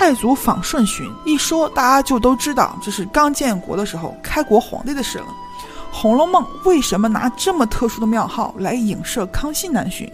[0.00, 5.26] 太祖访顺巡一说，大家就都知道这是刚建国的时候开国皇帝的事了。
[5.92, 10.10] 《红楼梦》为什么拿这么特殊的庙号来影射康熙南巡？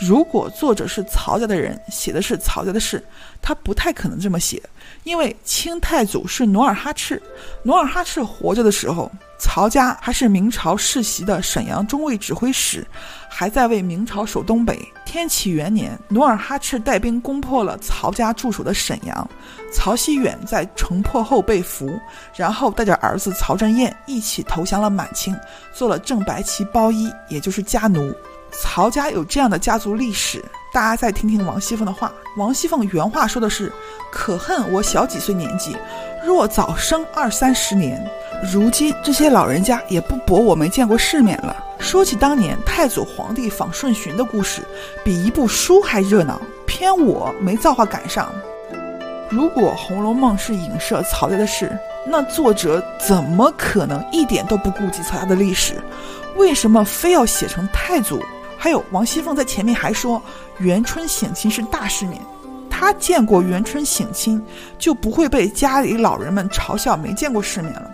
[0.00, 3.04] 如果作者是曹家的人，写的是曹家的事，
[3.42, 4.62] 他不太可能这么写，
[5.04, 7.22] 因为清太祖是努尔哈赤，
[7.62, 12.86] 努尔哈赤活着的时候，曹家还是明朝世袭的沈阳中尉指挥使，
[13.28, 14.80] 还在为明朝守东北。
[15.04, 19.28] 天启元年，努尔哈赤带兵攻破了曹家驻守的沈阳，
[19.70, 22.00] 曹熙远在城破后被俘，
[22.34, 25.36] 然后带着儿子曹振彦一起投降了满清，
[25.74, 28.14] 做了正白旗包衣，也就是家奴。
[28.52, 32.12] 曹家有这样的家族历史，大家再听听王熙凤的话。
[32.36, 33.72] 王熙凤原话说的是
[34.10, 35.76] ：“可恨我小几岁年纪，
[36.24, 38.04] 若早生二三十年，
[38.52, 44.62] 如今这些老人家也不驳我没见过世面了。”说起当年太祖皇帝访顺巡的故事，
[45.02, 48.32] 比一部书还热闹，偏我没造化赶上。
[49.30, 51.70] 如果《红楼梦》是影射曹家的事，
[52.06, 55.82] 那作者怎么可能一点都不顾及曹家的历史？
[56.36, 58.22] 为什么非要写成太祖？
[58.62, 60.20] 还有王熙凤在前面还说
[60.58, 62.20] 元春省亲是大世面，
[62.68, 64.40] 她见过元春省亲，
[64.78, 67.90] 就不会被家里老人们嘲笑没见过世面了。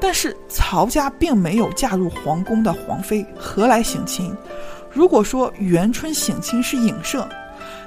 [0.00, 4.34] 但是曹家并没有嫁入皇宫的皇妃，何来省亲？
[4.90, 7.28] 如果说元春省亲是影射，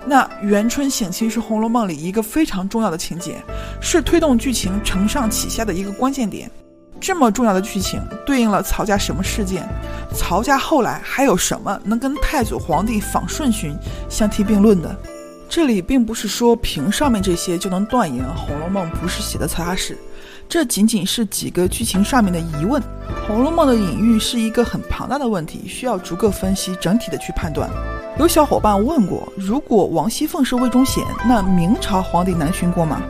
[0.06, 3.44] 那元春省亲是《红楼梦》里一个非常重要的情节，
[3.82, 6.52] 是推动剧情承上启下的一个关键点。
[7.00, 9.68] 这么重要的剧情对应了曹家什么事件？
[10.14, 13.78] 曹家后来还有什么能跟太祖皇帝访顺巡
[14.10, 14.96] 相提并论的？
[15.48, 19.96] 这里并不是说凭上面这些就能断言《红楼梦》不是写的曹家事，
[20.50, 22.82] 这仅仅是几个剧情上面的疑问。
[23.28, 27.70] 《红楼梦》的隐喻是一个很庞大的问题，需要逐个分析，整体的去判断。
[28.18, 33.04] 有小伙伴问过，如果王熙凤是魏忠贤，那明朝皇帝南巡过吗？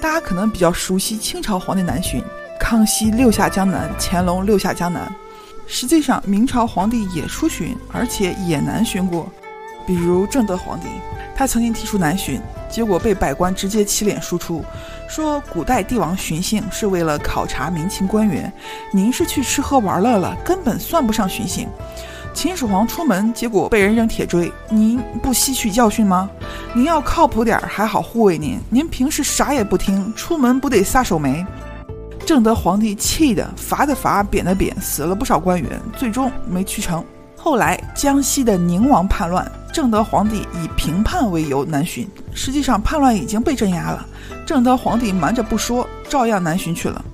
[0.00, 2.22] 大家可能比较熟悉清朝皇帝南巡。
[2.58, 5.12] 康熙六下江南，乾隆六下江南。
[5.66, 9.30] 实际上，明朝皇帝也出巡，而且也南巡过。
[9.86, 10.88] 比如正德皇帝，
[11.36, 12.40] 他曾经提出南巡，
[12.70, 14.64] 结果被百官直接起脸输出，
[15.08, 18.50] 说古代帝王巡幸是为了考察民情官员，
[18.92, 21.68] 您是去吃喝玩乐了，根本算不上巡幸。
[22.32, 26.28] 秦始皇出门，结果被人扔铁锥，您不吸取教训吗？
[26.74, 28.58] 您要靠谱点儿，还好护卫您。
[28.70, 31.46] 您平时啥也不听，出门不得撒手没？
[32.24, 37.04] 正德皇帝气的罚的罚，贬的贬，死了不少官员，最终没去成。
[37.36, 44.06] 后来江西的宁王叛乱，正德皇帝以平叛为由南巡，实际上叛乱已经被镇压了，
[44.46, 47.04] 正德皇帝瞒着不说，照样南巡去了。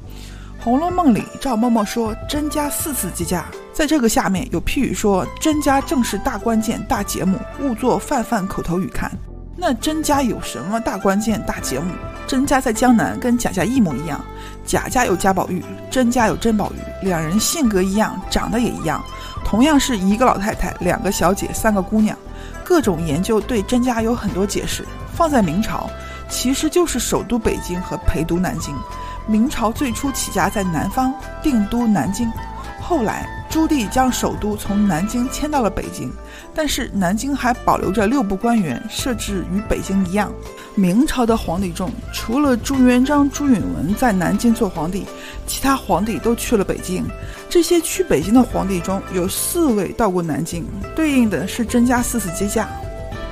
[0.63, 9.11] 《红楼梦》里赵嬷嬷说甄家四次接驾，在这个下面有批语说甄家正是大关键大节目，勿做泛泛口头语看。
[9.63, 11.93] 那甄家有什么大关键大节目？
[12.27, 14.19] 甄家在江南跟贾家一模一样，
[14.65, 19.05] 贾家有贾宝玉，甄家有甄宝玉，两人性格一样，长得也一样。
[19.45, 22.17] 同样是一个老太太，两个小姐，三个姑娘，
[22.65, 24.83] 各种研究对甄家有很多解释。
[25.13, 25.91] 放在明朝，
[26.31, 28.75] 其实就是首都北京和陪都南京。
[29.27, 32.33] 明朝最初起家在南方，定都南京，
[32.81, 36.11] 后来朱棣将首都从南京迁到了北京，
[36.63, 40.31] 但是南京还保留着六部官员，设置与北京一样。
[40.75, 45.07] 明朝的皇帝中，除了朱元璋、朱允文在南京做皇帝，
[45.47, 47.03] 其他皇帝都去了北京。
[47.49, 52.69] 这些去北京的皇帝中有四位到过南京，对应的是甄家四次接驾。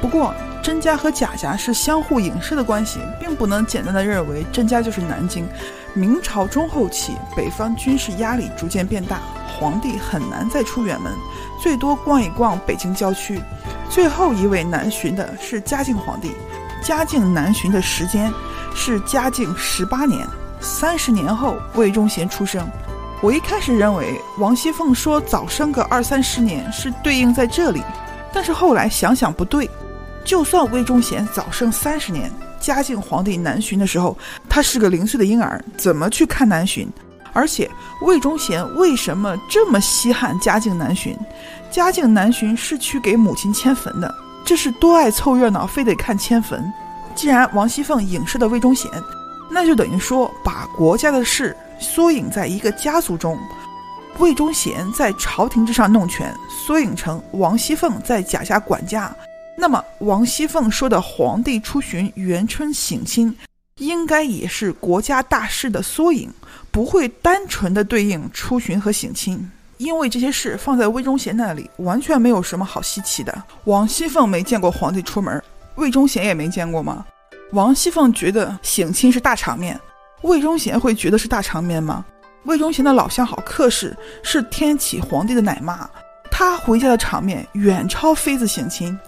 [0.01, 5.47] 不过，甄家和贾家是相互影射的关系，并不能简单的认为甄家就是南京。
[5.93, 9.21] 明朝中后期，北方军事压力逐渐变大，
[9.59, 11.13] 皇帝很难再出远门，
[11.61, 13.41] 最多逛一逛北京郊区。
[13.91, 16.31] 最后一位南巡的是嘉靖皇帝。
[16.83, 18.33] 嘉靖南巡的时间
[18.75, 20.25] 是嘉靖十八年，
[20.61, 22.67] 三十年后魏忠贤出生。
[23.21, 27.83] 我一开始认为王熙凤说早生个二三十年是对应在这里，
[28.33, 29.69] 但是后来想想不对。
[30.25, 34.17] 就算魏忠贤早生三十年，嘉靖皇帝南巡的时候
[34.49, 36.89] 他是个零岁的婴儿，怎么去看南巡？
[37.33, 37.71] 而且
[38.03, 41.17] 魏忠贤为什么这么稀罕嘉靖南巡？
[41.71, 44.15] 嘉靖南巡是去给母亲迁坟的。
[44.45, 46.73] 这是多爱凑热闹，非得看迁坟。
[47.15, 48.91] 既然王熙凤影射的魏忠贤，
[49.51, 53.39] 那就等于说把国家的事缩影在一个家族中。
[54.19, 59.15] 魏忠贤在朝廷之上弄权，缩影成王熙凤在贾家管家。
[59.57, 63.37] 那么王熙凤说的皇帝出巡、元春省亲，
[63.79, 66.31] 应该也是国家大事的缩影，
[66.71, 69.51] 不会单纯的对应出巡和省亲。
[69.79, 73.43] 因为这些事放在魏忠贤那里，完全没有什么好稀奇的。
[73.65, 75.41] 王熙凤没见过皇帝出门，
[75.77, 77.07] 魏忠贤也没见过吗？
[77.53, 79.81] 王熙凤觉得省亲是大场面，
[80.23, 82.05] 魏忠贤会觉得是大场面吗？
[82.45, 85.89] 魏忠贤的老相好客氏是天启皇帝的奶妈，
[86.31, 88.99] 他回家的场面远超妃子省亲。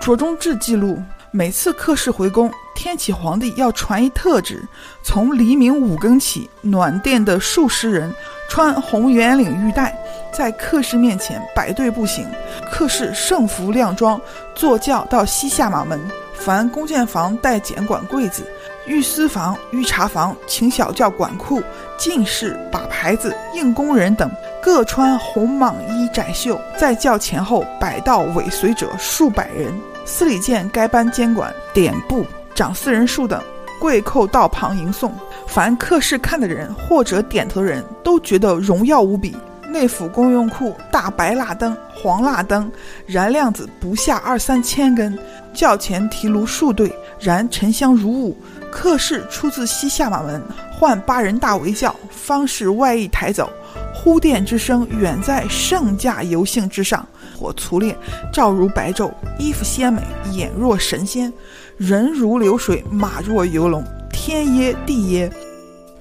[0.00, 4.62] 卓中志记录，每次客氏回宫，天启皇帝要传一特旨，
[5.02, 8.14] 从黎明五更起，暖殿的数十人。
[8.48, 9.98] 穿红圆领玉带，
[10.32, 12.24] 在客室面前摆队步行。
[12.70, 14.18] 客室盛服靓装，
[14.54, 16.00] 坐轿到西下马门。
[16.34, 18.46] 凡弓箭房带检管柜子，
[18.86, 21.60] 御司房、御茶房请小轿管库，
[21.98, 24.30] 进士把牌子应工人等
[24.62, 29.74] 各穿红蟒衣窄袖，在轿前后摆道尾随者数百人。
[30.04, 32.24] 司礼监该班监管典部
[32.58, 33.40] 长四人数等。
[33.78, 35.14] 跪叩道旁迎送，
[35.46, 39.36] 凡客室看的人或者点头的人都觉得荣耀无比。
[39.68, 42.68] 内府公用库大白蜡灯、黄蜡灯，
[43.06, 45.16] 燃亮子不下二三千根。
[45.54, 48.36] 轿前提炉数对，燃沉香如雾。
[48.72, 50.42] 客室出自西夏马门，
[50.72, 53.48] 唤八人大围轿，方是外驿抬走。
[53.94, 57.06] 呼殿之声远在圣驾游幸之上，
[57.38, 57.96] 火粗烈，
[58.32, 61.32] 照如白昼，衣服鲜美，眼若神仙。
[61.78, 65.32] 人如流水，马若游龙，天耶地耶。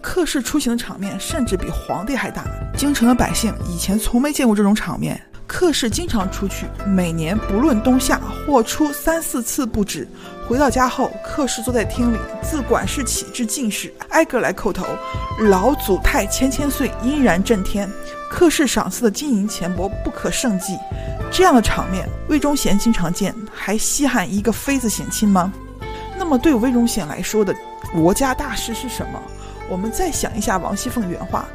[0.02, 2.44] 客氏出行的场面甚至比皇帝还大。
[2.76, 5.22] 京城的百姓以前从没见过这种场面。
[5.46, 10.08] 客氏经常出去，每年不论冬夏，或出三四次不止。
[10.48, 14.84] 回到家后，客氏坐在厅里，自管事起至进士，挨个来叩头。
[15.42, 17.88] 老祖太千千岁，殷然震天。
[18.32, 20.76] 客氏赏赐的金银钱帛不可胜计。
[21.32, 25.54] 这样的场面，魏忠贤经常见，还稀罕一个妃子省亲吗？
[26.18, 27.56] 那么，对魏忠贤来说的
[27.94, 29.22] 国家大事是什么？
[29.70, 31.46] 我们再想一下王熙凤原话：“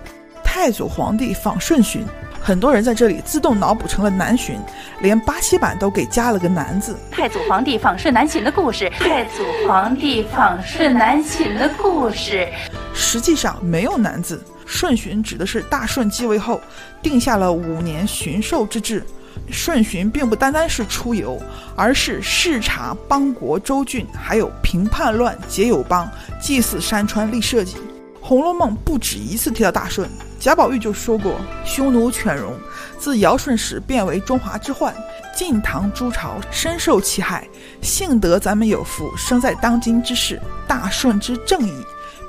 [0.44, 2.06] 太祖皇帝访顺巡。”
[2.44, 4.58] 很多人在这里自动脑补成了南巡，
[5.00, 6.96] 连八七版都给加了个南字。
[7.10, 12.48] 太祖皇帝访顺南巡的故事，太祖皇帝访顺南巡的故事，
[12.92, 14.42] 实际上没有南字。
[14.66, 16.60] 顺巡指的是大顺继位后
[17.00, 19.04] 定下了五年巡狩之制。
[19.50, 21.40] 顺巡并不单单是出游，
[21.76, 26.10] 而是视察邦国州郡，还有平叛乱、结友邦、
[26.40, 27.76] 祭祀山川、立社稷。
[28.20, 30.08] 《红楼梦》不止一次提到大顺，
[30.38, 32.52] 贾宝玉就说过：“匈奴犬戎
[32.98, 34.94] 自尧舜时变为中华之患，
[35.34, 37.46] 晋唐诸朝深受其害。
[37.80, 41.72] 幸得咱们有福，生在当今之世，大顺之正义，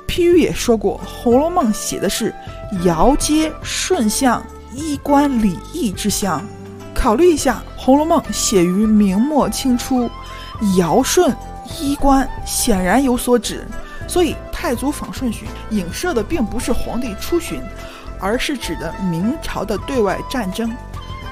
[0.08, 2.34] 譬喻也说过，《红楼梦》写的是。
[2.82, 4.44] 尧接舜相
[4.74, 6.44] 衣冠礼义之相。
[7.04, 10.08] 考虑一下，《红楼梦》写于明末清初，
[10.78, 11.36] 尧舜
[11.78, 13.68] 衣冠显然有所指，
[14.08, 17.60] 所以太祖访顺巡影射的并不是皇帝出巡，
[18.18, 20.74] 而是指的明朝的对外战争。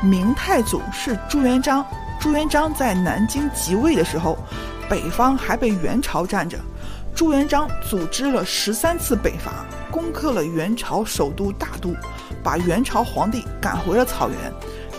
[0.03, 1.83] 明太祖是朱元璋，
[2.21, 4.37] 朱元璋在南京即位的时候，
[4.91, 6.59] 北方还被元朝占着。
[7.15, 11.95] 朱元璋组织了十三次北伐，攻克了元朝首都大都，
[12.43, 14.37] 把元朝皇帝赶回了草原。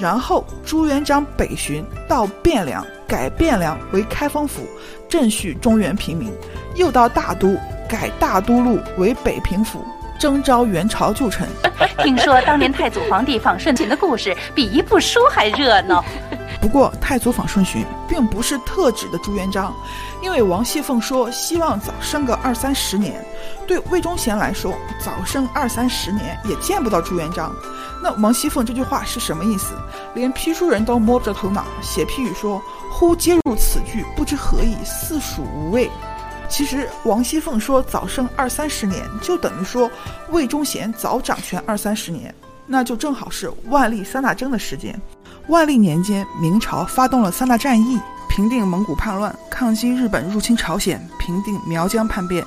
[0.03, 4.67] 然后朱元璋北巡到汴梁，改汴梁为开封府，
[5.09, 6.29] 赈恤中原平民；
[6.75, 7.55] 又到大都，
[7.87, 9.81] 改大都路为北平府，
[10.19, 11.47] 征召元朝旧臣。
[12.03, 16.03] 听说当年太祖皇帝访顺巡的故事比一部书还热闹。
[16.59, 19.73] 不过，太祖访顺巡并不是特指的朱元璋，
[20.21, 23.23] 因为王熙凤说希望早生个二三十年。
[23.65, 27.55] 对魏忠贤来说，早生二三十年也见不到朱元璋。
[28.03, 29.73] 那王熙凤这句话是什么意思？
[30.13, 35.89] 连批书人都摸不着头脑，写批语说：“忽接入此句，不知何意，似属无味。”
[36.49, 39.89] 其实，王熙凤说早生二三十年，就等于说
[40.31, 42.35] 魏忠贤早掌权二三十年，
[42.67, 45.01] 那就正好是万历三大征的时间。
[45.47, 47.97] 万历年间，明朝发动了三大战役，
[48.27, 52.45] 平定蒙古叛乱，抗击日本入侵朝鲜，平定苗疆叛变。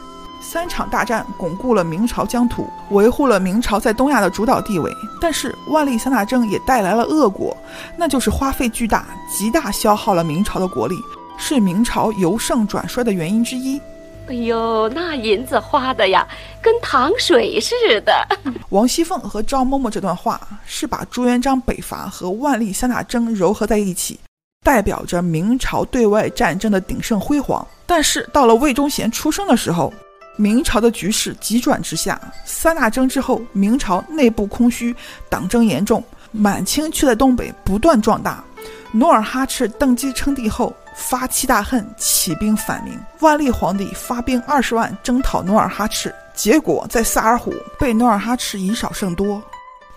[0.48, 4.92] 三场大战巩固了明朝疆土，维护了明朝在东亚的主导地位。
[5.20, 7.56] 但是，万历三大征也带来了恶果，
[7.96, 10.94] 那就是花费巨大，极大消耗了明朝的国力，
[11.36, 13.80] 是明朝由盛转衰的原因之一。
[14.28, 16.24] 哎呦，那银子花的呀，
[16.62, 18.12] 跟糖水似的。
[18.70, 24.20] 王熙凤和赵嬷嬷这段话是把朱元璋北伐和万历三大征糅合在一起，
[24.64, 27.66] 代表着明朝对外战争的鼎盛辉煌。
[27.84, 29.92] 但是到了魏忠贤出生的时候，
[30.36, 32.20] 明朝的局势急转直下。
[32.44, 34.94] 三大征之后，明朝内部空虚，
[35.28, 38.44] 党争严重，满清却在东北不断壮大。
[38.92, 40.74] 努尔哈赤登基称帝后。
[40.98, 42.98] 发七大恨，起兵反明。
[43.20, 49.42] 万历皇帝发兵二十万征讨努尔哈赤，结果在萨尔浒被努尔哈赤以少胜多。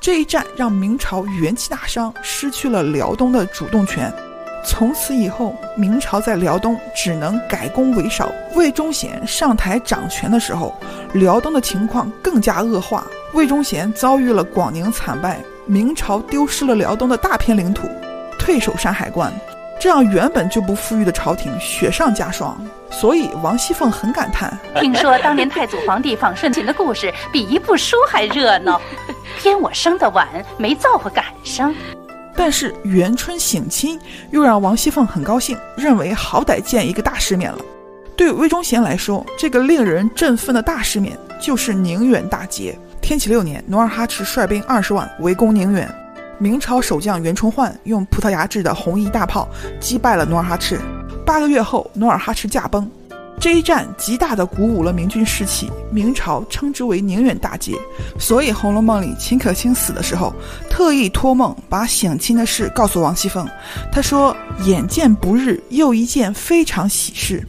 [0.01, 4.13] 这一战让明朝元气大伤，失去了辽东的主动权。
[4.65, 8.31] 从此以后，明朝在辽东只能改攻为守。
[8.55, 10.73] 魏忠贤上台掌权的时候，
[11.13, 13.05] 辽东的情况更加恶化。
[13.33, 17.87] 魏忠贤遭遇了广宁惨败，明朝丢失了辽东的大片领土，
[18.37, 19.31] 退守山海关。
[19.79, 24.59] 这让原本就不富裕的朝廷雪上加霜，所以王熙凤很感叹。
[24.81, 28.81] 听说当年太祖皇帝访顺巡的故事比一部书还热闹，
[29.39, 31.73] 偏我生得晚，没造化赶上。
[32.39, 33.99] 但是元春省亲
[34.31, 37.59] 又让王熙凤很高兴，认为好歹见一个大世面了。
[38.15, 42.79] 对魏忠贤来说，这个令人振奋的大世面就是宁远大捷。
[43.01, 45.93] 天启六年，努尔哈赤率兵二十万围攻宁远。
[46.37, 49.45] 明朝守将袁崇焕用葡萄牙制的红衣大炮
[49.81, 50.79] 击败了努尔哈赤。
[51.25, 52.89] 八个月后，努尔哈赤驾崩。
[53.39, 57.73] 这一战极大的鼓舞了明军士气，明朝称之为宁远大捷。
[58.19, 60.33] 所以，《红楼梦》里秦可卿死的时候，
[60.69, 63.47] 特意托梦把省亲的事告诉王熙凤。
[63.93, 64.35] 他说
[64.65, 67.41] ：“眼见不日，又一件非常喜事。”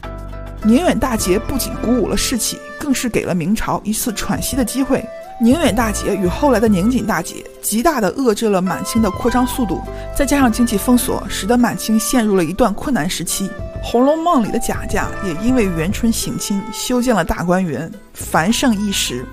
[0.63, 5.03] 宁远大捷不仅鼓舞了士气，更是给了明朝一次喘息的机会。
[5.43, 9.81] 宁远大捷与后来的宁锦大捷，极大地遏制了满清的扩张速度，
[10.15, 13.47] 再加上经济封锁，使得满清陷入了一段困难时期。
[13.81, 19.25] 《红楼梦》里的贾家也因为元春省亲，修建了大观园，繁盛一时。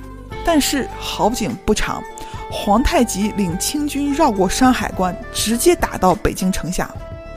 [0.47, 2.03] 但是好景不长，
[2.51, 6.91] 皇太极领清军绕过山海关，直接打到北京城下。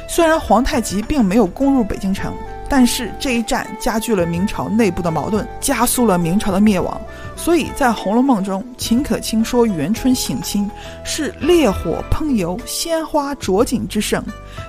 [0.07, 2.33] 虽然皇太极并没有攻入北京城。
[2.71, 6.99] 但是这一战加剧了明朝内部的矛盾，加速了明朝的灭亡。
[7.35, 10.71] 所以在《红楼梦》中，秦可卿说元春省亲
[11.03, 14.23] 是烈火烹油、鲜花着锦之盛。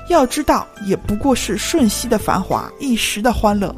[0.09, 3.73] 要知道，也不过是瞬息的繁华，一时的欢乐，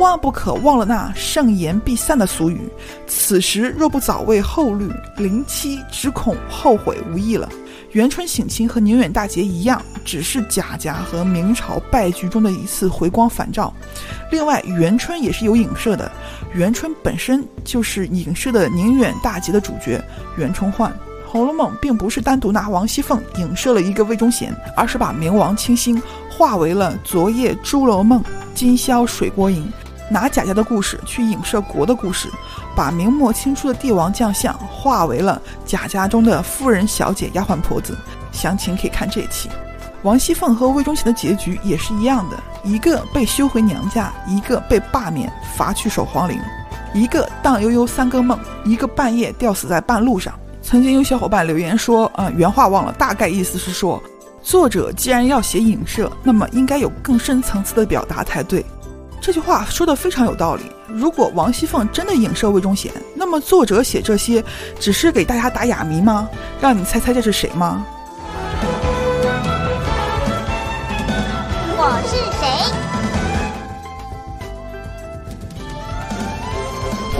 [0.00, 2.68] 万不可忘了那盛筵必散的俗语。
[3.06, 7.48] 此时若不早为后虑，临期只恐后悔无益了。
[7.92, 13.72] 元春省亲和宁远大捷一样，只是贾家和明朝败局中的一次回光返照。
[14.30, 16.10] 另外，元春也是有影射的，
[16.54, 20.02] 元春本身就是影射的宁远大捷的主角
[20.36, 20.90] 袁崇焕。
[21.30, 28.22] 《红楼梦》并不是单独拿王熙凤影射了一个魏忠贤，而是把明王清兴化为了昨夜朱楼梦，
[28.54, 29.70] 今宵水锅影。
[30.10, 32.28] 拿贾家的故事去影射国的故事，
[32.74, 37.96] 把明末清初的帝王将相化为了贾家中的夫人、小姐、丫鬟、婆子。
[38.32, 39.48] 详情可以看这一期。
[40.02, 46.38] 王熙凤和魏忠贤的结局也是一样的，一个被休回娘家，一个被罢免罚去守皇陵。
[46.94, 50.32] 一个荡悠悠三更梦，一个半夜吊死在半路上。
[50.62, 54.00] 曾经有小伙伴留言说，呃，原话忘了，大概意思是说，
[54.42, 58.64] 作者既然要写影射，那么应该有更深层次的表达才对。
[59.28, 60.62] 这句话说的非常有道理。
[60.86, 64.42] 如果王熙凤真的影射魏忠贤，那么作者写这些
[64.80, 66.26] 只是给大家打哑谜吗？
[66.62, 67.84] 让你猜猜这是谁吗？
[71.76, 72.48] 我是谁？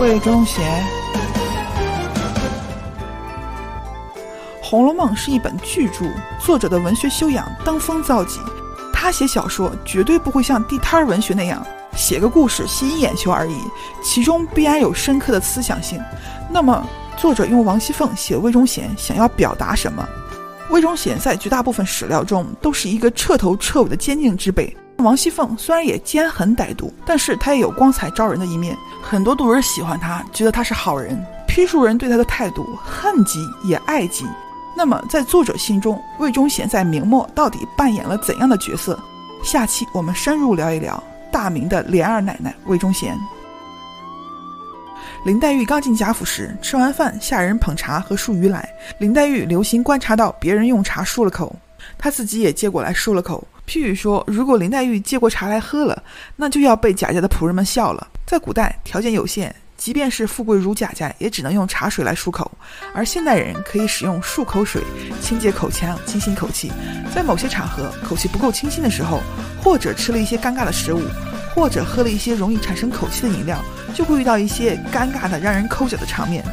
[0.01, 0.83] 魏忠贤。
[4.63, 6.05] 《红楼梦》是一本巨著，
[6.43, 8.39] 作者的文学修养登峰造极。
[8.91, 11.63] 他写小说绝对不会像地摊文学那样
[11.99, 13.57] 写个故事吸引眼球而已，
[14.01, 16.01] 其中必然有深刻的思想性。
[16.49, 16.87] 那么，
[17.17, 20.07] 作者用王熙凤写魏忠贤，想要表达什么？
[20.69, 24.73] 魏忠贤在绝大部分史料中都是一个彻头彻尾的奸佞之辈。
[24.99, 28.77] 王熙凤虽然也奸狠歹毒，但是她也有光彩照人的一面。
[29.01, 31.17] 很多读者喜欢她，觉得她是好人；
[31.49, 34.25] 批书人对她的态度恨极也爱极。
[34.73, 38.97] 那么，在作者心中，魏忠贤在明末到底扮演了怎样的角色？
[39.43, 41.01] 下期我们深入聊一聊
[41.31, 43.17] 大名的琏二奶奶魏忠贤。
[45.25, 48.67] 林黛玉刚进贾府时，吃完饭，下人捧茶和漱盂来。
[48.99, 51.53] 林黛玉留心观察到别人用茶漱了口，
[51.97, 53.45] 她自己也接过来漱了口。
[53.67, 56.01] 譬如说，如果林黛玉接过茶来喝了，
[56.37, 58.07] 那就要被贾家的仆人们笑了。
[58.25, 59.53] 在古代，条件有限。
[59.79, 62.51] 即便是富贵如贾家，也只能用茶水来漱口，
[62.93, 64.83] 而现代人可以使用漱口水
[65.21, 66.69] 清洁口腔、清新口气。
[67.15, 69.21] 在某些场合，口气不够清新的时候，
[69.63, 71.01] 或者吃了一些尴尬的食物，
[71.55, 73.57] 或者喝了一些容易产生口气的饮料，
[73.95, 76.43] 就会遇到一些尴尬的、让人抠脚的场面。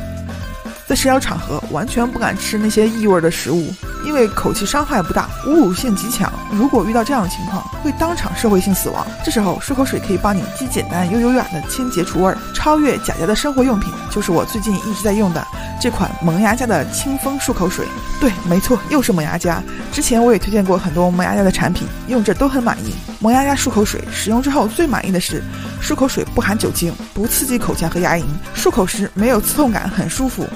[0.86, 3.74] 在社交场合，完全不敢吃那些异味的食物。
[4.04, 6.32] 因为口气伤害不大，侮辱性极强。
[6.52, 9.04] 如果遇到这样的情况，会当场社会性死亡。
[9.24, 13.92] 这时候漱口水可以帮你既简单又优雅的清洁除味，超越贾家的生活用品。
[14.12, 15.44] 就是我最近一直在用的
[15.80, 17.84] 这款萌芽家的清风漱口水。
[18.20, 19.60] 对，没错，又是萌芽家。
[19.92, 22.94] 之前我也推荐过很多萌芽家的产品，用着都很满意。
[23.18, 25.42] 萌芽家漱口水使用之后最满意的是，
[25.82, 28.22] 漱口水不含酒精，不刺激口腔和牙龈，
[28.54, 30.46] 漱口时没有刺痛感，很舒服。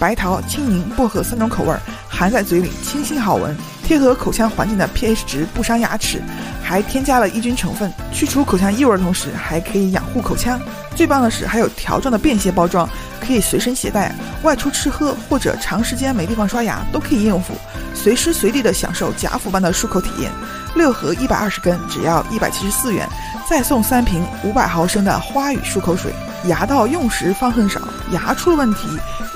[0.00, 1.76] 白桃、青柠、薄荷三种口味，
[2.08, 6.22] 含在嘴里清新好闻，贴合口腔环境的 pH 值不伤牙齿，
[6.64, 10.58] 还添加了抑菌成分，去除口腔异味的同时还可以养护口腔。
[10.96, 12.88] 最棒的是还有条状的便携包装，
[13.20, 17.52] 可以随身携带，外出吃喝或者长时间没地方刷牙都可以应付，
[17.94, 20.32] 随时随地的享受贾府般的漱口体验。
[20.74, 23.06] 六盒一百二十根，只要一百七十四元，
[23.46, 26.10] 再送三瓶五百毫升的花语漱口水。
[26.46, 27.82] 牙到用时方恨少，
[28.12, 28.88] 牙出了问题。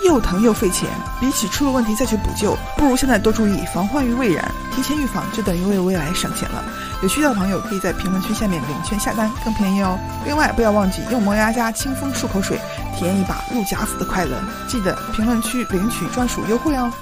[0.05, 6.63] 又疼又费钱，比起出了问题再去补救，不如现在多注意防患于未然，提前预防就等于为未来省钱了。
[7.03, 9.99] 有需要的朋友可以在评论区下面领券下单，更便宜哦。
[10.27, 12.61] 另外，不要忘记用萌芽家清风漱口水，
[12.97, 14.37] 体验一把入贾府的快乐。
[14.69, 16.93] 记得评论区领取专属优惠哦。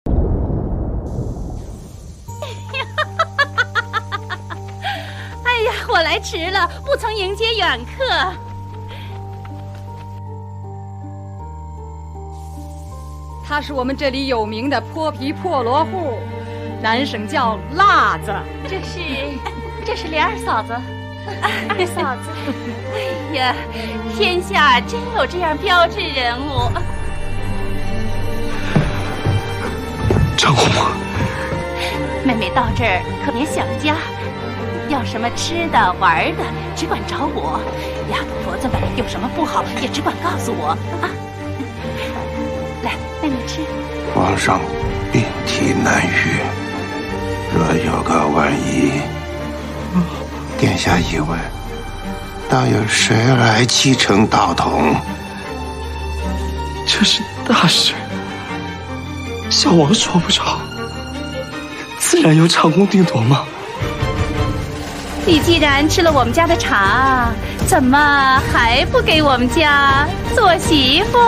[5.44, 8.02] 哎呀，我来迟了，不曾迎接远客。
[13.52, 16.18] 他是我们这里有名的泼皮破落户，
[16.80, 18.32] 南省叫辣子。
[18.66, 18.98] 这是，
[19.84, 20.72] 这是莲儿嫂子，
[21.68, 22.30] 二嫂子。
[22.94, 23.54] 哎呀，
[24.16, 26.72] 天下真有这样标致人物。
[30.34, 30.86] 张嬷嬷，
[32.24, 33.96] 妹妹到这儿可别想家，
[34.88, 36.44] 要什么吃的玩的，
[36.74, 37.60] 只管找我。
[38.10, 40.68] 丫头婆子们有什么不好，也只管告诉我
[41.02, 41.10] 啊。
[43.22, 43.41] 带你吃。
[44.14, 44.60] 皇上
[45.12, 46.40] 病体难愈，
[47.54, 48.92] 若有个万一，
[50.58, 51.36] 殿下以为，
[52.48, 54.94] 倒有谁来继承道统？
[56.86, 57.94] 这是大事，
[59.48, 60.58] 小王说不着，
[61.98, 63.44] 自然由长公定夺吗。
[65.24, 67.30] 你既然吃了我们家的茶，
[67.72, 71.18] 怎么还不给我们家做媳妇？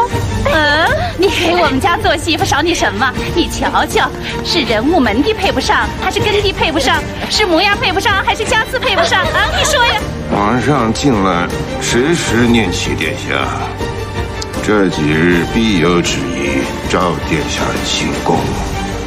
[0.45, 0.86] 嗯，
[1.16, 3.11] 你给我们家做媳妇少你什么？
[3.34, 4.11] 你瞧瞧，
[4.45, 7.03] 是人物门第配不上，还是根基配不上？
[7.30, 9.22] 是模样配不上，还是家世配不上？
[9.22, 9.95] 啊，你说呀！
[10.30, 11.49] 皇上近来
[11.80, 13.49] 时时念起殿下，
[14.62, 16.59] 这几日必有旨意
[16.90, 18.36] 召殿下进宫。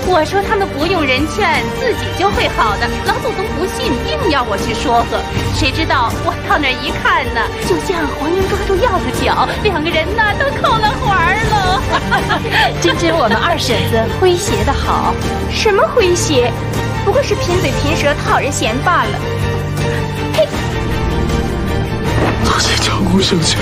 [0.09, 2.87] 我说他们不用人劝，自己就会好的。
[3.05, 5.19] 老祖宗不信，硬要我去说和。
[5.53, 11.83] 谁知道我到那儿一看呢，就像黄莺抓住鹞子脚，两个人呢都扣了环喽。
[12.81, 15.13] 真真，我们二婶子诙谐的好。
[15.51, 16.51] 什么诙谐？
[17.03, 19.19] 不过是贫嘴贫舌讨人嫌罢了。
[20.33, 20.47] 嘿！
[22.45, 23.59] 多谢长公不向前。